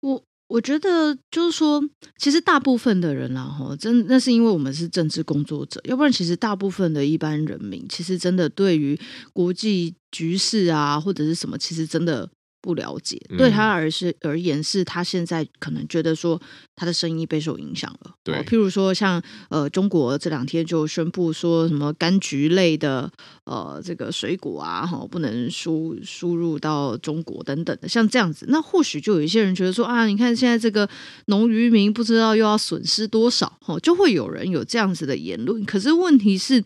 [0.00, 1.82] 我我觉得就是说，
[2.16, 8.98] 其实大部分的人啦，哈，真那是因为我们是政治工作者，要不然其实大部分的一般人民，其实真的对于
[9.32, 12.30] 国际局势啊，或者是什么，其实真的。
[12.62, 16.40] 不了解，对他而是而言，是他现在可能觉得说
[16.76, 18.14] 他的生意备受影响了。
[18.22, 19.20] 对，譬如说像
[19.50, 23.10] 呃，中国这两天就宣布说什么柑橘类的
[23.44, 30.88] 呃这个水果啊，哈，不能输输入到中国等等的，像这样子，那或许就有一些人觉得说啊，你看现在这个
[31.26, 35.64] 农渔民不知道又要损失多少，哈，就会有人有这样子的言论。
[35.64, 36.62] 可是问题是，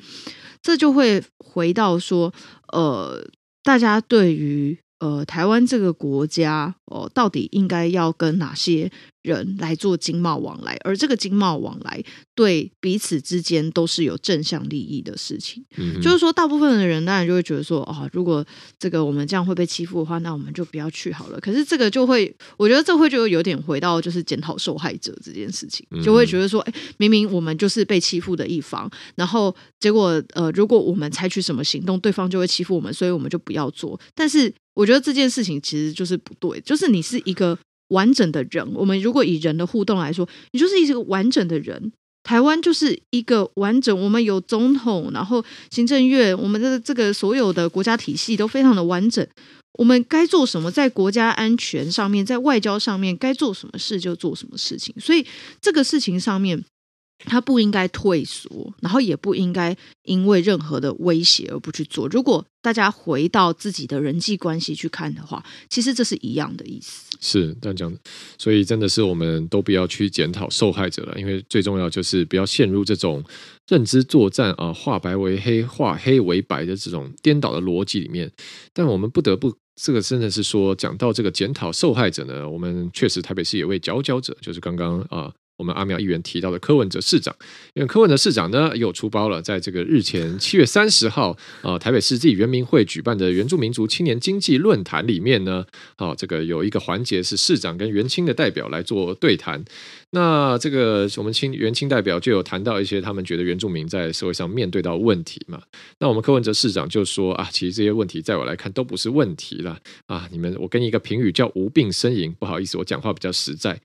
[0.60, 2.30] 这就会回到说，
[2.74, 3.26] 呃，
[3.62, 4.78] 大家对于。
[4.98, 8.90] 呃，台湾这个国家哦、到底应该要跟哪些
[9.26, 10.76] 人来做经贸往来？
[10.84, 12.02] 而这个经贸往来
[12.34, 15.64] 对彼此之间都是有正向利益的事情。
[15.76, 18.44] 嗯，就是说，大部分的人当然就会觉得说，哦，如果
[18.78, 21.40] 这个我们这样会被欺负的话，那我们就不要去好了。
[21.40, 33.98] 可是这个就会，我觉得这会就有点回到就是检讨受害者这件事情，就会觉得说，哎，明明我们就是被欺负的一方，然后结果呃，如果我们采取什么行动，对方就会欺负我们，所以我们就不要做。
[34.14, 34.54] 但是。
[34.76, 37.56] 我觉得这件事情其实就是不对，就是你是一个
[37.88, 38.66] 完整的人。
[38.74, 41.92] 我们如果以人的互动来说，你就是一个完整的人。
[42.22, 49.24] 台湾就是一个完整，我们有总统，然后行政院，我们的这个所有的国家体系都非常的完整。
[49.78, 54.94] 我们该做什么，在国家安全上面，在外交上面该做什么事就做什么事情。
[54.98, 55.24] 所以
[55.60, 56.64] 这个事情上面。
[57.24, 62.06] 他不应该退缩，然后也不应该因为任何的威胁而不去做。
[62.08, 67.05] 如果大家回到自己的人际关系去看的话，其实这是一样的意思。
[67.20, 67.96] 是这样讲，
[68.38, 73.24] 所以真的是我们都不要去检讨受害者了，因为最重要就是不要陷入这种
[73.68, 78.30] 认知作战啊，化白为黑、化黑为白的这种颠倒的逻辑里面。
[78.72, 85.32] 但我们不得不，这个真的是说，讲到这个检讨受害者呢，我们确实台北市有位佼佼者，就是刚刚啊。
[85.56, 87.34] 我们阿苗议员提到的柯文哲市长，
[87.74, 95.64] 因为柯文哲市长呢又出包了，在这个日前七月三十号，啊，台北市自己原民会举办的原住民族青年经济论坛里面呢，
[95.96, 99.64] 啊，这个有一个环节是市长跟原青的代表来做对谈。
[100.10, 105.60] 那这个我们青原青代表就有谈到一些他们觉得原住民在社会上面对到问题嘛。
[105.98, 113.78] 那我们柯文哲市长就说啊，其实这些问题在我来看都不是问题了啊，你们我跟一个评语叫无病呻吟，不好意思，我讲话比较实在，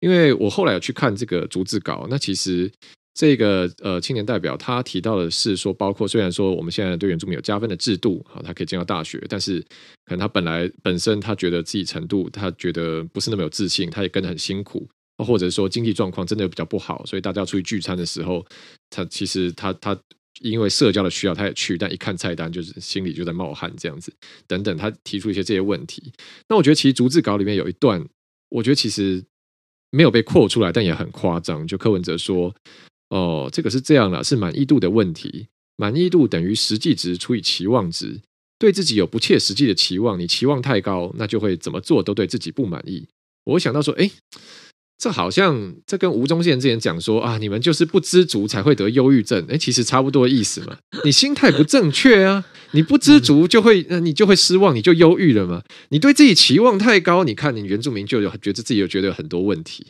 [0.00, 1.15] 因为我后来有去看。
[1.16, 2.70] 这个逐字稿，那其实
[3.14, 9.58] 这个呃青年代表他提到的是说，包括虽然说我们现在对原住民有加分的制度，好，他可以进到大学，但是
[10.04, 14.86] 可能他本来本身他觉得自己程度，他觉得不是那么有自信，他也跟得很辛苦，
[15.24, 18.44] 或者说经济状况真的比较不好，所以大家出去聚餐的时候，
[18.90, 19.98] 他其实他他
[20.42, 24.12] 因为社交的需要，他也去，但一看菜单就是心里就在冒汗这样子，
[24.46, 26.12] 等等，他提出一些这些问题。
[26.50, 28.06] 那我觉得其实逐字稿里面有一段，
[28.50, 29.24] 我觉得其实。
[29.90, 31.66] 没有被扩出来，但也很夸张。
[31.66, 32.54] 就柯文哲说
[33.10, 35.46] ：“哦，这个是这样了，是满意度的问题。
[35.76, 38.20] 满意度等于实际值除以期望值。
[38.58, 43.06] 对自己有不切实际的期望，你期望太高，那就会怎么做都对自己不满意。”
[43.44, 44.10] 我想到说：“哎。”
[44.98, 50.76] 这好像这跟吴宗宪之前讲说啊，你们就是不知足才会得忧郁症，哎，其实差不多的意思嘛。
[51.04, 55.62] 你心态不正确啊，你不知足就会， 那你就会失望，你就忧郁了嘛。
[55.90, 59.86] 你对自己期望太高，你看你原住民就有觉得自己有觉得有很多问题，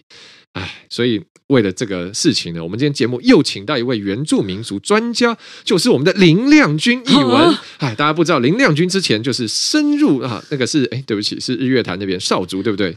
[0.52, 1.22] 哎，所以。
[1.48, 7.54] 为了这个事情呢，我们今天节目又请到一位原住民族专家，就是我们的林亮君译文。
[7.78, 12.92] 哎，大家不知道林亮君之前就是深入啊，那个是哎，对不起，是日月潭那边少族，对不对？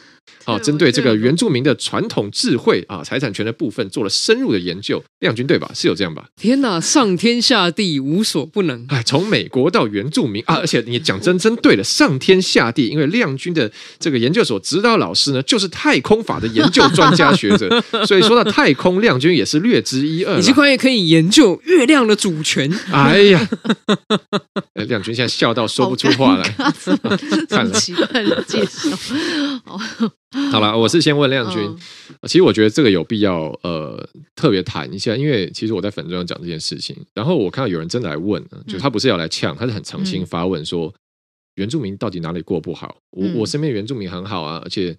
[0.46, 5.04] 好，针对这个原住民的传统智慧啊，财产权的部分做了深入的研究。
[5.20, 5.70] 亮君对吧？
[5.76, 6.26] 是有这样吧？
[6.36, 8.84] 天哪，上天下地无所不能。
[8.90, 17.70] 哎，从美国到原住民啊，而且你讲真真对了，上天下地，因为亮君的这个研究所指导老师呢，就是太空法的研究专家学者，
[18.08, 18.40] 所以说。
[18.40, 22.72] 到太空亮君也是略知一二，你这块也可以研究月亮的主权。
[22.90, 23.50] 哎呀，
[24.88, 26.56] 亮君现在笑到说不出话来，
[27.50, 28.90] 这么奇怪的介绍。
[29.66, 29.78] 好
[30.60, 31.76] 了，我是先问亮君，
[32.24, 40.94] 其实我觉得这个有必要呃特别谈一下，因为其实我在粉专上讲这件事情，然后我看到有人真的来问，就他不是要来呛，他是很诚心发问说，
[41.56, 42.98] 原住民到底哪里过不好？
[43.12, 44.96] 我我身边原住民很好啊，而且。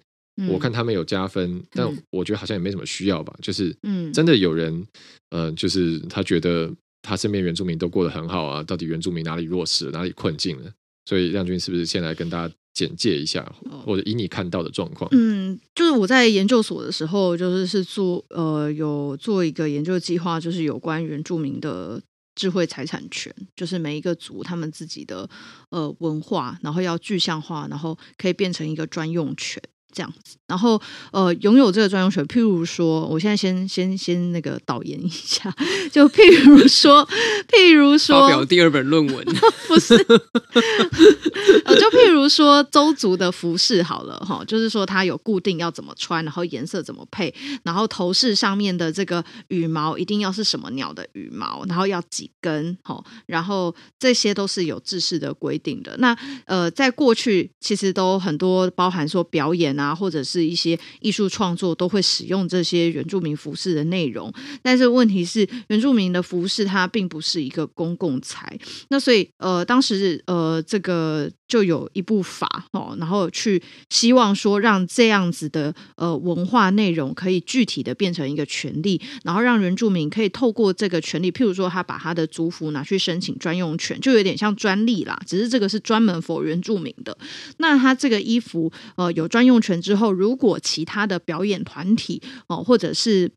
[0.49, 3.31] 我看他们有加分，嗯，但我觉得好像也没什么需要吧。
[3.41, 4.87] 就是嗯，真的有人，
[5.29, 6.71] 呃，就是他觉得
[7.01, 8.63] 他身边原住民都过得很好啊。
[8.63, 10.71] 到底原住民哪里弱势，哪里困境了？
[11.05, 13.43] 所以亮君是不是先来跟大家简介一下，
[13.85, 15.09] 或者以你看到的状况？
[15.11, 22.01] 嗯，就是我在研究所的时候，就是是做呃有做一个研究计划，就是有关原住民的
[22.35, 25.29] 智慧财产权，就是每一个族他们自己的
[25.69, 29.61] 呃文化，然后要具象化，然后可以变成一个专用权。
[29.91, 30.37] 这样子。
[30.47, 30.81] 然后
[31.11, 35.53] 呃，拥有这个专用权，譬如说，我现在先先先那个导言一下，
[35.91, 37.07] 就譬如说，
[37.47, 39.25] 譬如说，发表第二本论文，
[39.69, 39.95] 不是，
[41.65, 47.33] 呃，就譬如说周族的服饰好了哈，就是说它有固定要怎么穿，然后颜色怎么配，
[47.63, 55.95] 然后头饰上面的这个羽毛一定要是什么鸟的羽毛，然后要几根，哈，然后这些都是有制式的规定的。
[55.99, 56.13] 那
[56.45, 64.31] 呃，在过去其实都很多包含说表演啊，啊或者是一些艺术创作都会使用这些原住民服饰的内容。
[64.61, 68.57] 但是问题是，原住民的服饰它并不是一个公共财，
[68.89, 87.17] 那所以呃，当时呃，这个就有一部法哦，然后去希望说让这样子的呃文化内容可以具体的变成一个权利，然后让原住民可以透过这个权利，譬如说他把他的族服拿去申请专用权，就有点像专利啦，只是这个是专门 for 原住民的。
[87.57, 93.29] 那他这个衣服呃有专用权之后，如果其他的表演团体哦、或者是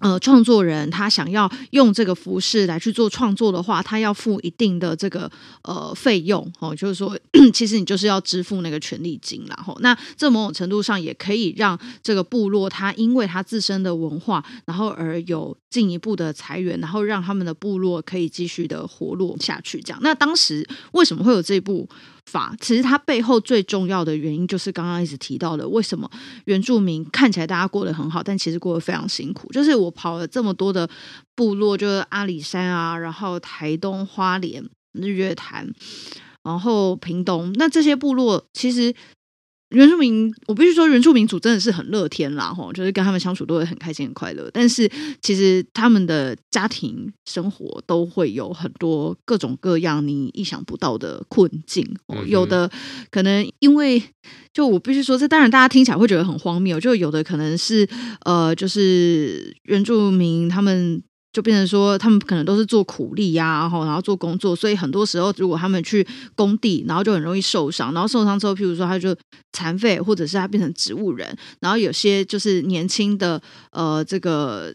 [0.00, 5.30] 呃，创作人他想要用这个服饰来去做创作的话，他要付一定的这个
[5.62, 7.18] 呃费用哦，就是说，
[7.54, 9.56] 其实你就是要支付那个权利金啦。
[9.64, 19.80] 吼，那这某种程度上也可以让这个部落他因为他自身的文化，然后而有进一步的财源，然后让他们的部落可以继续的活络下去。
[19.80, 21.88] 这样，那当时为什么会有这部
[22.26, 22.54] 法？
[22.60, 26.08] 其实它背后最重要的原因就是刚刚一直提到的，为什么
[26.44, 29.92] 原住民看起来大家过得很好，但其实过得非常辛苦，就是我。
[29.96, 30.86] 跑了这么多的
[31.34, 34.62] 部落，就是阿里山啊，然后台东花莲、
[34.92, 35.66] 日月潭，
[36.42, 38.94] 然后屏东，那这些部落其实
[39.70, 44.48] 原住民，我必须说原住民族真的是很乐天啦，吼，就是跟他们相处都会很开心、很快乐。
[44.52, 44.90] 但是
[45.20, 51.84] 其实他们的家庭生活都会有很多各种各样你意想不到的困境，
[52.26, 52.70] 有的
[53.10, 54.02] 可能因为。
[54.52, 56.80] 就我必须说，这当然大家听起来会觉得很荒谬。
[56.80, 57.86] 就有的可能是
[58.24, 61.00] 呃，就是原住民他们
[61.36, 67.92] 就变成说，他们可能都是做苦力呀、然后然后做工作，所以很多时候如果他们去工地，然后就很容易受伤。
[67.92, 69.14] 然后受伤之后，譬如说他就
[69.52, 71.36] 残废，或者是他变成植物人。
[71.60, 73.38] 然后有些就是年轻的
[73.70, 74.74] 呃，这个。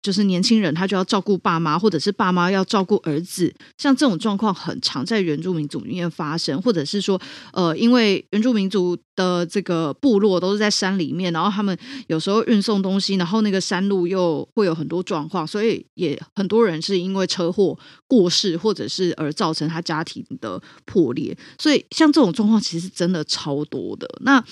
[0.00, 7.20] 就是年轻人，他就要照顾爸妈，或者是爸妈要照顾儿子，像这种状况很常在原住民族里面发生，或者是说，
[7.52, 24.08] 呃，因为原住民族的这个部落都是在山里面，然后他们有时候运送东西，然后那个山路又会有很多状况，所以也很多人是因为车祸过世，或者是而造成他家庭的破裂，所以像这种状况其实真的超多的。
[24.20, 24.42] 那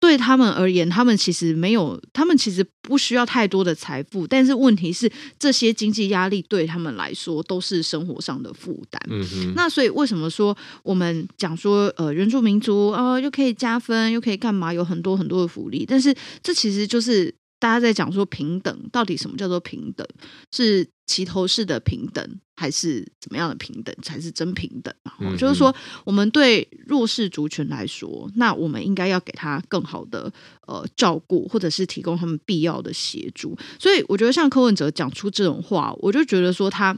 [0.00, 9.00] 对他们而言，他们其实没有，他们其实不需要太多的财富，但是问题是，这些经济压力对他们来说都是生活上的负担。
[9.10, 9.52] 嗯哼。
[9.54, 17.34] 那所以为什么说我们讲说，呃，原住民族啊，呃，又可以加分，又可以干嘛，有很多很多的福利，但是这其实就是。
[17.60, 20.06] 大家在讲说平等，到底什么叫做平等？
[20.52, 24.94] 是齐头式的平等，还是怎么样的平等才是真平等？
[25.20, 30.32] 嗯嗯，就是说，我们对弱势族群来说，那我们应该要给他更好的
[30.68, 33.58] 呃照顾，或者是提供他们必要的协助。
[33.80, 36.96] 所以，我觉得像柯文哲讲出这种话，我就觉得说他。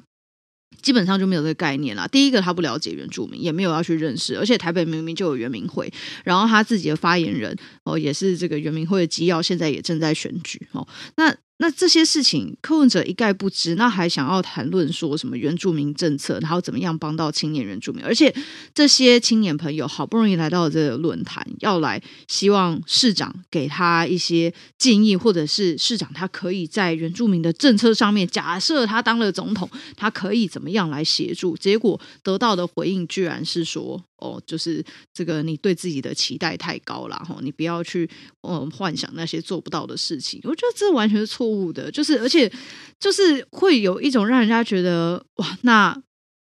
[0.82, 2.06] 基本上就没有这个概念了。
[2.08, 4.38] 第一个，他不了解原住民，也没有要去认识。
[4.38, 5.92] 而且台北明明就有原民会，
[6.24, 7.54] 然后他自己的发言人
[7.84, 10.86] 哦，也是这个原民会的机要，现在也正在选举哦。
[11.16, 11.36] 那。
[11.62, 18.02] 那这些事情，柯文哲一概不知，那还想要谈论说什么原住民政策，然后怎么样帮到青年原住民？
[18.02, 18.34] 而且
[18.74, 31.54] 这些青年朋友好不容易来到这个论坛，要来希望市长给他一些建议，或者是市长他可以在原住民的政策上面，假设他当了总统，他可以怎么样来协助？
[31.58, 34.02] 结果得到的回应居然是说。
[34.20, 38.08] 哦，就是这个，你对自己的期待太高了哈，你不要去
[38.42, 40.40] 嗯幻想那些做不到的事情。
[40.44, 42.50] 我觉得这完全是错误的，就是而且
[42.98, 46.02] 就是会有一种让人家觉得哇，那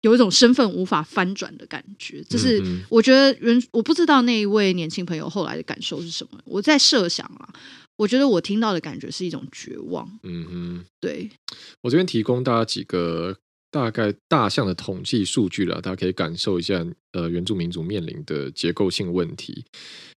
[0.02, 2.22] 有一种身份无法翻转的感觉。
[2.24, 6.40] 就是我觉得原我不知道那一位年轻朋友后来的感受是什么。
[6.44, 7.48] 我在设想啊，
[7.96, 10.08] 我觉得我听到的感觉是一种绝望。
[10.22, 11.30] 嗯哼，对，
[11.82, 13.36] 我这边提供大家几个。
[13.70, 16.84] 大概大项的统计数据了，大家可以感受一下。
[17.12, 19.64] 呃，原住民族面临的结构性问题，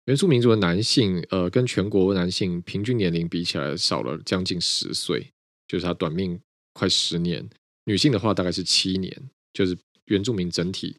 [0.04, 5.26] 原住民族的男性，呃，跟全国男性平均年龄比起来少了将近十岁，
[5.66, 6.38] 就是他短命
[6.74, 7.48] 快十年。
[7.86, 9.10] 女性的话大概是七年，
[9.54, 10.94] 就是原住民整体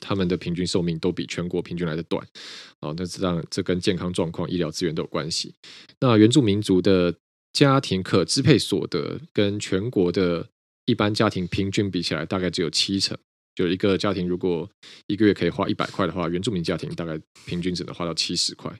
[0.00, 2.26] 他们的平均寿命都比全国平均来的短。
[2.80, 5.54] 哦，那这当然这跟健康状况、医疗资源都有关系。
[6.00, 7.14] 那原住民族的
[7.52, 10.48] 家庭可支配所得跟全国的。
[10.86, 13.16] 一般家庭平均比起来，大概只有七成。
[13.54, 14.68] 就一个家庭如果
[15.06, 18.72] 一个月可以花一百块的话，原住民家庭大概平均只能花到七十块。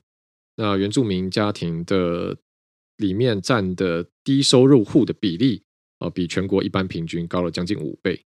[0.57, 2.37] 那原住民家庭的
[2.97, 5.63] 里面占的低收入户的比例
[5.99, 8.23] 啊，比全国一般平均高了将近五倍。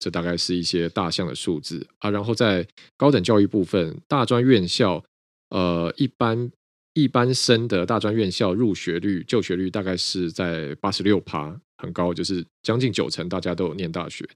[0.00, 2.10] 这大概是一些大项的数字啊。
[2.10, 2.66] 然后在
[2.96, 5.04] 高等教育部分，大专院校
[5.50, 6.50] 呃一般
[6.92, 14.28] 一般生的大专院校入学率、就学率大概是在八十六趴，很高，就是将近九成大家都有念大学。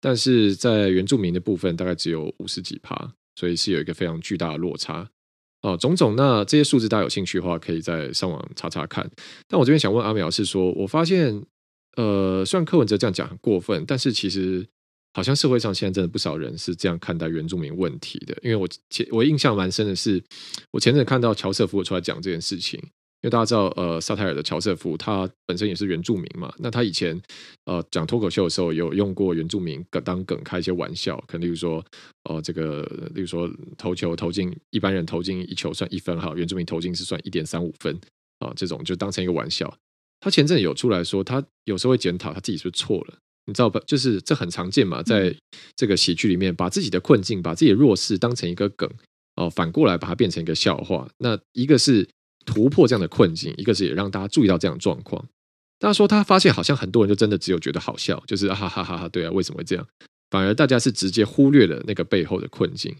[0.00, 5.08] 但是在原住民的部分，大概只有五十几趴，所以是有一个非常巨大的落差。
[5.62, 9.10] 哦，种种，那这些数字大家有兴趣的话，可以再上网查查看。
[9.48, 11.42] 但我这边想问阿苗是说，我发现，
[11.96, 14.66] 呃，虽然柯文哲这样讲很过分，但是其实
[15.14, 18.36] 好像社会上现在真的不少人是这样看待原住民问题的。
[18.42, 20.22] 因为我前我印象蛮深的是，
[20.70, 22.78] 我前阵看到乔瑟夫出来讲这件事情。
[23.24, 27.18] 因为大家知道，呃，萨泰尔的乔瑟夫他本身也是原住民嘛，那他以前
[27.64, 31.82] 呃讲脱口秀的时候有用过原住民梗当梗开一些玩笑，可能例如说，
[32.28, 32.82] 呃，这个
[33.14, 37.98] 例如说投球投进一般人投进一球算一分哈，原住民投进是算一点三五分
[38.40, 39.74] 啊，这种就当成一个玩笑。
[40.20, 43.14] 他前阵有出来说，他有时候会检讨他自己是不是错了，
[43.46, 43.80] 你知道吧？
[43.86, 45.34] 就是这很常见嘛，在
[45.74, 48.86] 这个喜剧里面，把自己的困境、把自己的弱势当成一个梗
[49.36, 51.08] 哦，反过来把它变成一个笑话。
[51.16, 52.06] 那一个是。
[52.44, 55.24] 突破这样的困境，一个是也让大家注意到这样的状况。
[55.78, 59.86] 大家说他发现好像很多人就真的只有觉得好笑，就是哈哈哈哈，对啊，为什么会这样？
[60.30, 62.94] 反而大家是直接忽略了那个背后的困境。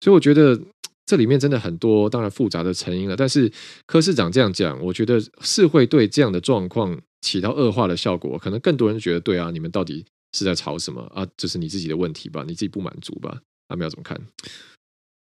[0.00, 0.58] 所以我觉得
[1.06, 3.14] 这里面真的很多，当然复杂的成因了。
[3.14, 3.50] 但是
[3.86, 8.38] 柯市长这样讲，我觉得是会对这样的状况起到恶化的效果。
[8.38, 11.26] 可能更多人觉得，对啊，你们到底是在吵什么啊？
[11.36, 12.42] 这是你自己的问题吧？
[12.46, 13.40] 你自己不满足吧？
[13.68, 14.20] 他们要怎么看？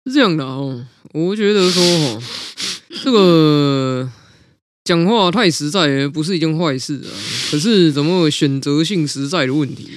[0.07, 1.83] 是这样的哦，我觉得说。
[3.03, 4.09] 这个
[4.84, 7.11] 讲话太实在，不是一件坏事啊。
[7.51, 9.88] 可是怎么有选择性实在的问题？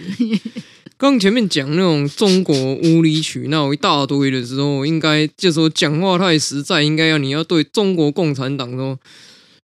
[0.98, 9.00] 刚前面讲那种中国无理取闹一大堆的时候，应该就说讲话太实在，应该要你要对中国共产党说，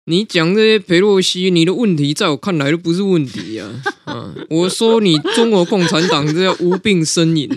[0.06, 3.68] 你讲这些佩洛西，你的问题在我看来都不是问题呀。
[4.04, 7.48] 啊，我说你中国共产党这叫无病呻吟，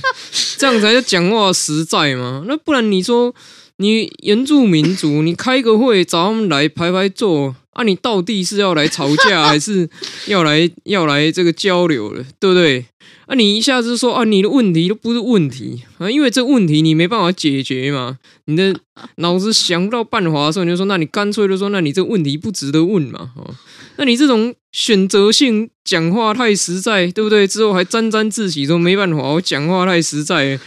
[0.56, 2.44] 这样才叫讲话实在嘛。
[2.48, 3.34] 那不然你说。
[3.82, 7.56] 你原住民族，你开个会找他们来排排坐。
[7.80, 7.84] 啊？
[7.84, 9.88] 你到底是要来吵架，还是
[10.26, 12.84] 要来要来这个交流的，对不对？
[13.26, 18.18] 啊，你一下子说啊，你的问题都不是问题啊，因为这问题你没办法解决嘛。
[18.46, 18.74] 你的
[19.16, 23.30] 脑子想不到办法的时候，你就说，那你干脆就说，那你这问题不值得问嘛。
[23.36, 23.54] 哦，
[23.96, 27.46] 那你这种选择性讲话太实在，对不对？
[27.46, 30.58] 之后还沾沾自喜说没办法，我讲话太实在。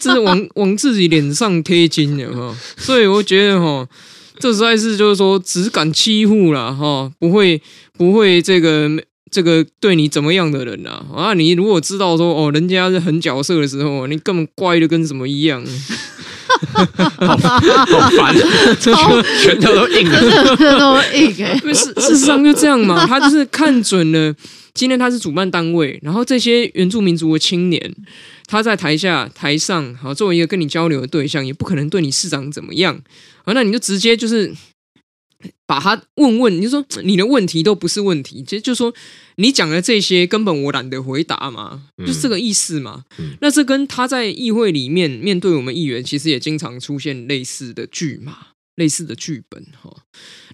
[0.00, 3.86] 这是往 往自己脸上贴金的哈，所以我觉得哈，
[4.42, 7.62] 这实在是就是说只敢欺负了哈，不会
[7.96, 8.90] 不会这个
[9.30, 11.32] 这个对你怎么样的人呐啊？
[11.32, 15.64] 你如果知道说哦，人家是很角色的时候，你根本乖的跟什么一样，
[16.74, 18.34] 好烦，
[18.80, 21.56] 超拳头都硬了，都硬哎。
[21.72, 24.34] 事事实上就这样嘛，他就是看准了
[24.74, 27.94] 今天他是主办单位，然后这些原住民族的青年。
[28.46, 33.02] 他在台下、台上，好，作为一个跟你交流的对象，也不可能对你市长怎么样，
[33.44, 34.52] 好，那你就直接就是
[35.66, 38.92] 把他问问，你就说你的问题都不是问题，其实就说
[39.36, 43.04] 你讲的这些根本我懒得回答嘛，就是这个意思嘛。
[43.18, 49.90] 嗯、那这跟他在议会里面面对我们议员，其实也经常出现类似的剧嘛、类似的剧本哈。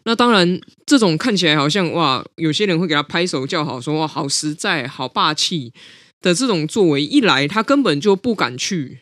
[0.08, 5.74] 那当然，这种看起来好像哇，有些人会给他拍手叫好，说哇，好实在，好霸气。
[6.22, 9.00] 的这种作为一来，他根本就不敢去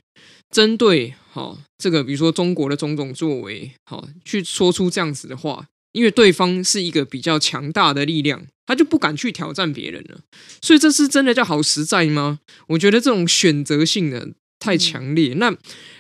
[0.51, 10.19] 针对好这个，比如说中国的种种作为，好去说出这样子的话，因为对方是一个比较强大的力量，他就不敢去挑战别人了。
[10.61, 12.41] 所以这是真的叫好实在吗？
[12.67, 15.35] 我觉得这种选择性的太强烈。
[15.35, 15.57] 那。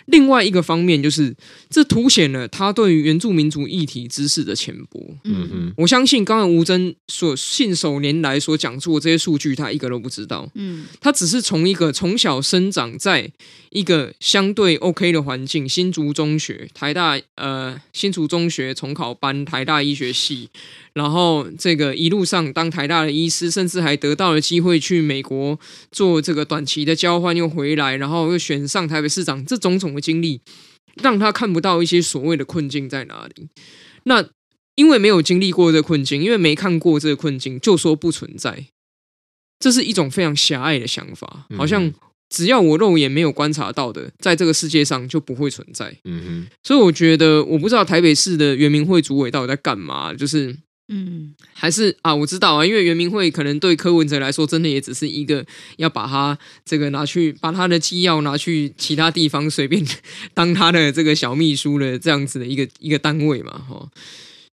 [0.06, 1.34] 另外一个方面就是，
[1.68, 5.00] 这凸显了他对于原住民族议题知识的浅薄。
[5.24, 10.48] 嗯嗯，我相信刚刚吴征所信手拈来所讲出的这些数据，他一个都不知道。
[10.54, 13.30] 嗯，他只是从一个从小生长在
[13.70, 20.48] 一个相对 OK 的环境，新竹中学、台大呃新竹中学重考班、台大医学系。
[20.94, 25.58] 然后这个一路上当台大的医师，甚至还得到了机会去美国
[25.92, 30.40] 做这个短期的交换，又回来，然后又选上台北市长，这种种的经历，
[31.02, 33.48] 让他看不到一些所谓的困境在哪里。
[34.04, 34.24] 那
[34.76, 38.66] 因为没有经历过这个困境，因为没看过这个困境，就说不存在，
[39.58, 41.92] 这是一种非常狭隘的想法，好像
[42.28, 45.96] 只要我肉眼没有观察到的，在这个世界上就不会存在。
[46.04, 50.56] 嗯哼，所以我觉得，我不知道台北市的原民会主委到底在干嘛，就是。
[50.88, 55.44] 嗯，还是啊，我知道啊，因为原民会可能对柯文哲来说，真的也只是一个
[55.76, 59.84] 要把他这个拿去，把他的机要拿去其他地方随便
[60.34, 63.88] 当他的这个小秘书的这样子的一个 一个单位嘛，哈，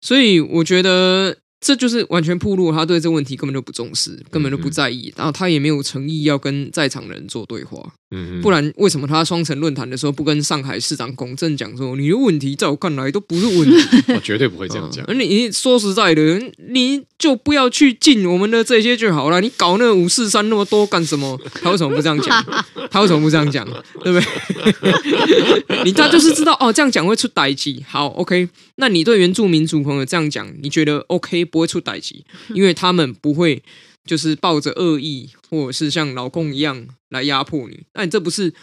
[0.01, 1.37] 所以我觉得。
[1.63, 7.93] 这就是完全暴露他对这问题根本就不重视，根本就不在意，然后他也没有诚意要跟在场的人做对话。
[8.11, 14.03] 嗯，不然为什么他双城论坛的时候不跟上海市长龚正讲说，你的问题在我看来都不是问题？
[14.13, 15.05] 我 绝对不会这样讲。
[15.17, 19.39] 你说实在的，你就不要去进我们的这些就好了。
[19.39, 21.39] 你搞那五四三那么多干什么？
[21.61, 22.45] 他为什么不这样讲？
[22.91, 23.65] 他为什么不这样讲？
[24.03, 25.83] 对不对？
[25.85, 27.83] 你他就是知道哦，这样讲会出歹气。
[27.87, 28.49] 好，OK。
[28.75, 31.45] 那你对原住民族朋友这样讲，你觉得 OK？
[31.45, 33.61] 不会出歹气，因为他们不会
[34.05, 37.85] 就是抱着恶意，或者是像老公一样来压迫你。
[37.93, 38.53] 那你这不是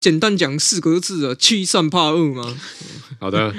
[0.00, 2.58] 简单讲四个字啊，欺善怕恶吗？
[3.20, 3.54] 好的。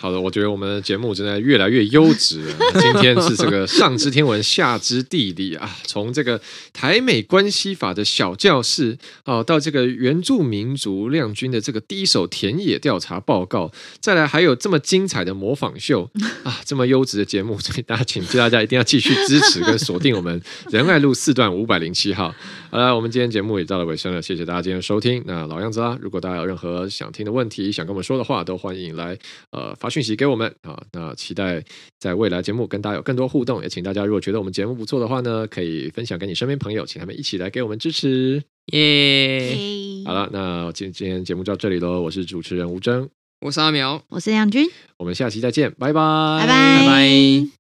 [0.00, 2.54] 好的，我觉得我们的节目真的越来越优质了。
[2.80, 6.40] 今天是这个上知天文，下知地理啊，从这个
[6.72, 16.08] 台美关系法的小教室哦，到这个原住民族亮君的这个第一手田野调查报告，再来还有这么精彩的模仿秀
[16.44, 20.40] 啊，这么优质的节目，所以大家请大家一定要继续支持跟锁定我们
[20.70, 22.32] 仁爱路四段五百零七号。
[22.70, 25.20] 好了，我们今天节目也到了尾声了，谢谢大家今天的收听。
[25.26, 29.18] 那老样子啦，如果大家有任何想听的问题，想跟我们说的话，都欢迎来
[29.50, 30.80] 呃发讯息给我们啊。
[30.92, 31.62] 那期待
[31.98, 38.42] 在未来节目跟大家有更多互动，也请大家如果觉得我们节目不错的话呢，可以分享给你身边朋友，请他们一起来给我们支持。
[38.72, 40.06] 耶、yeah！
[40.06, 42.02] 好了，那今今天节目就到这里喽。
[42.02, 43.08] 我是主持人吴峥，
[43.40, 44.68] 我是阿苗，我是梁君，
[44.98, 46.80] 我们下期再见，拜拜，拜拜。
[46.80, 47.57] 拜拜。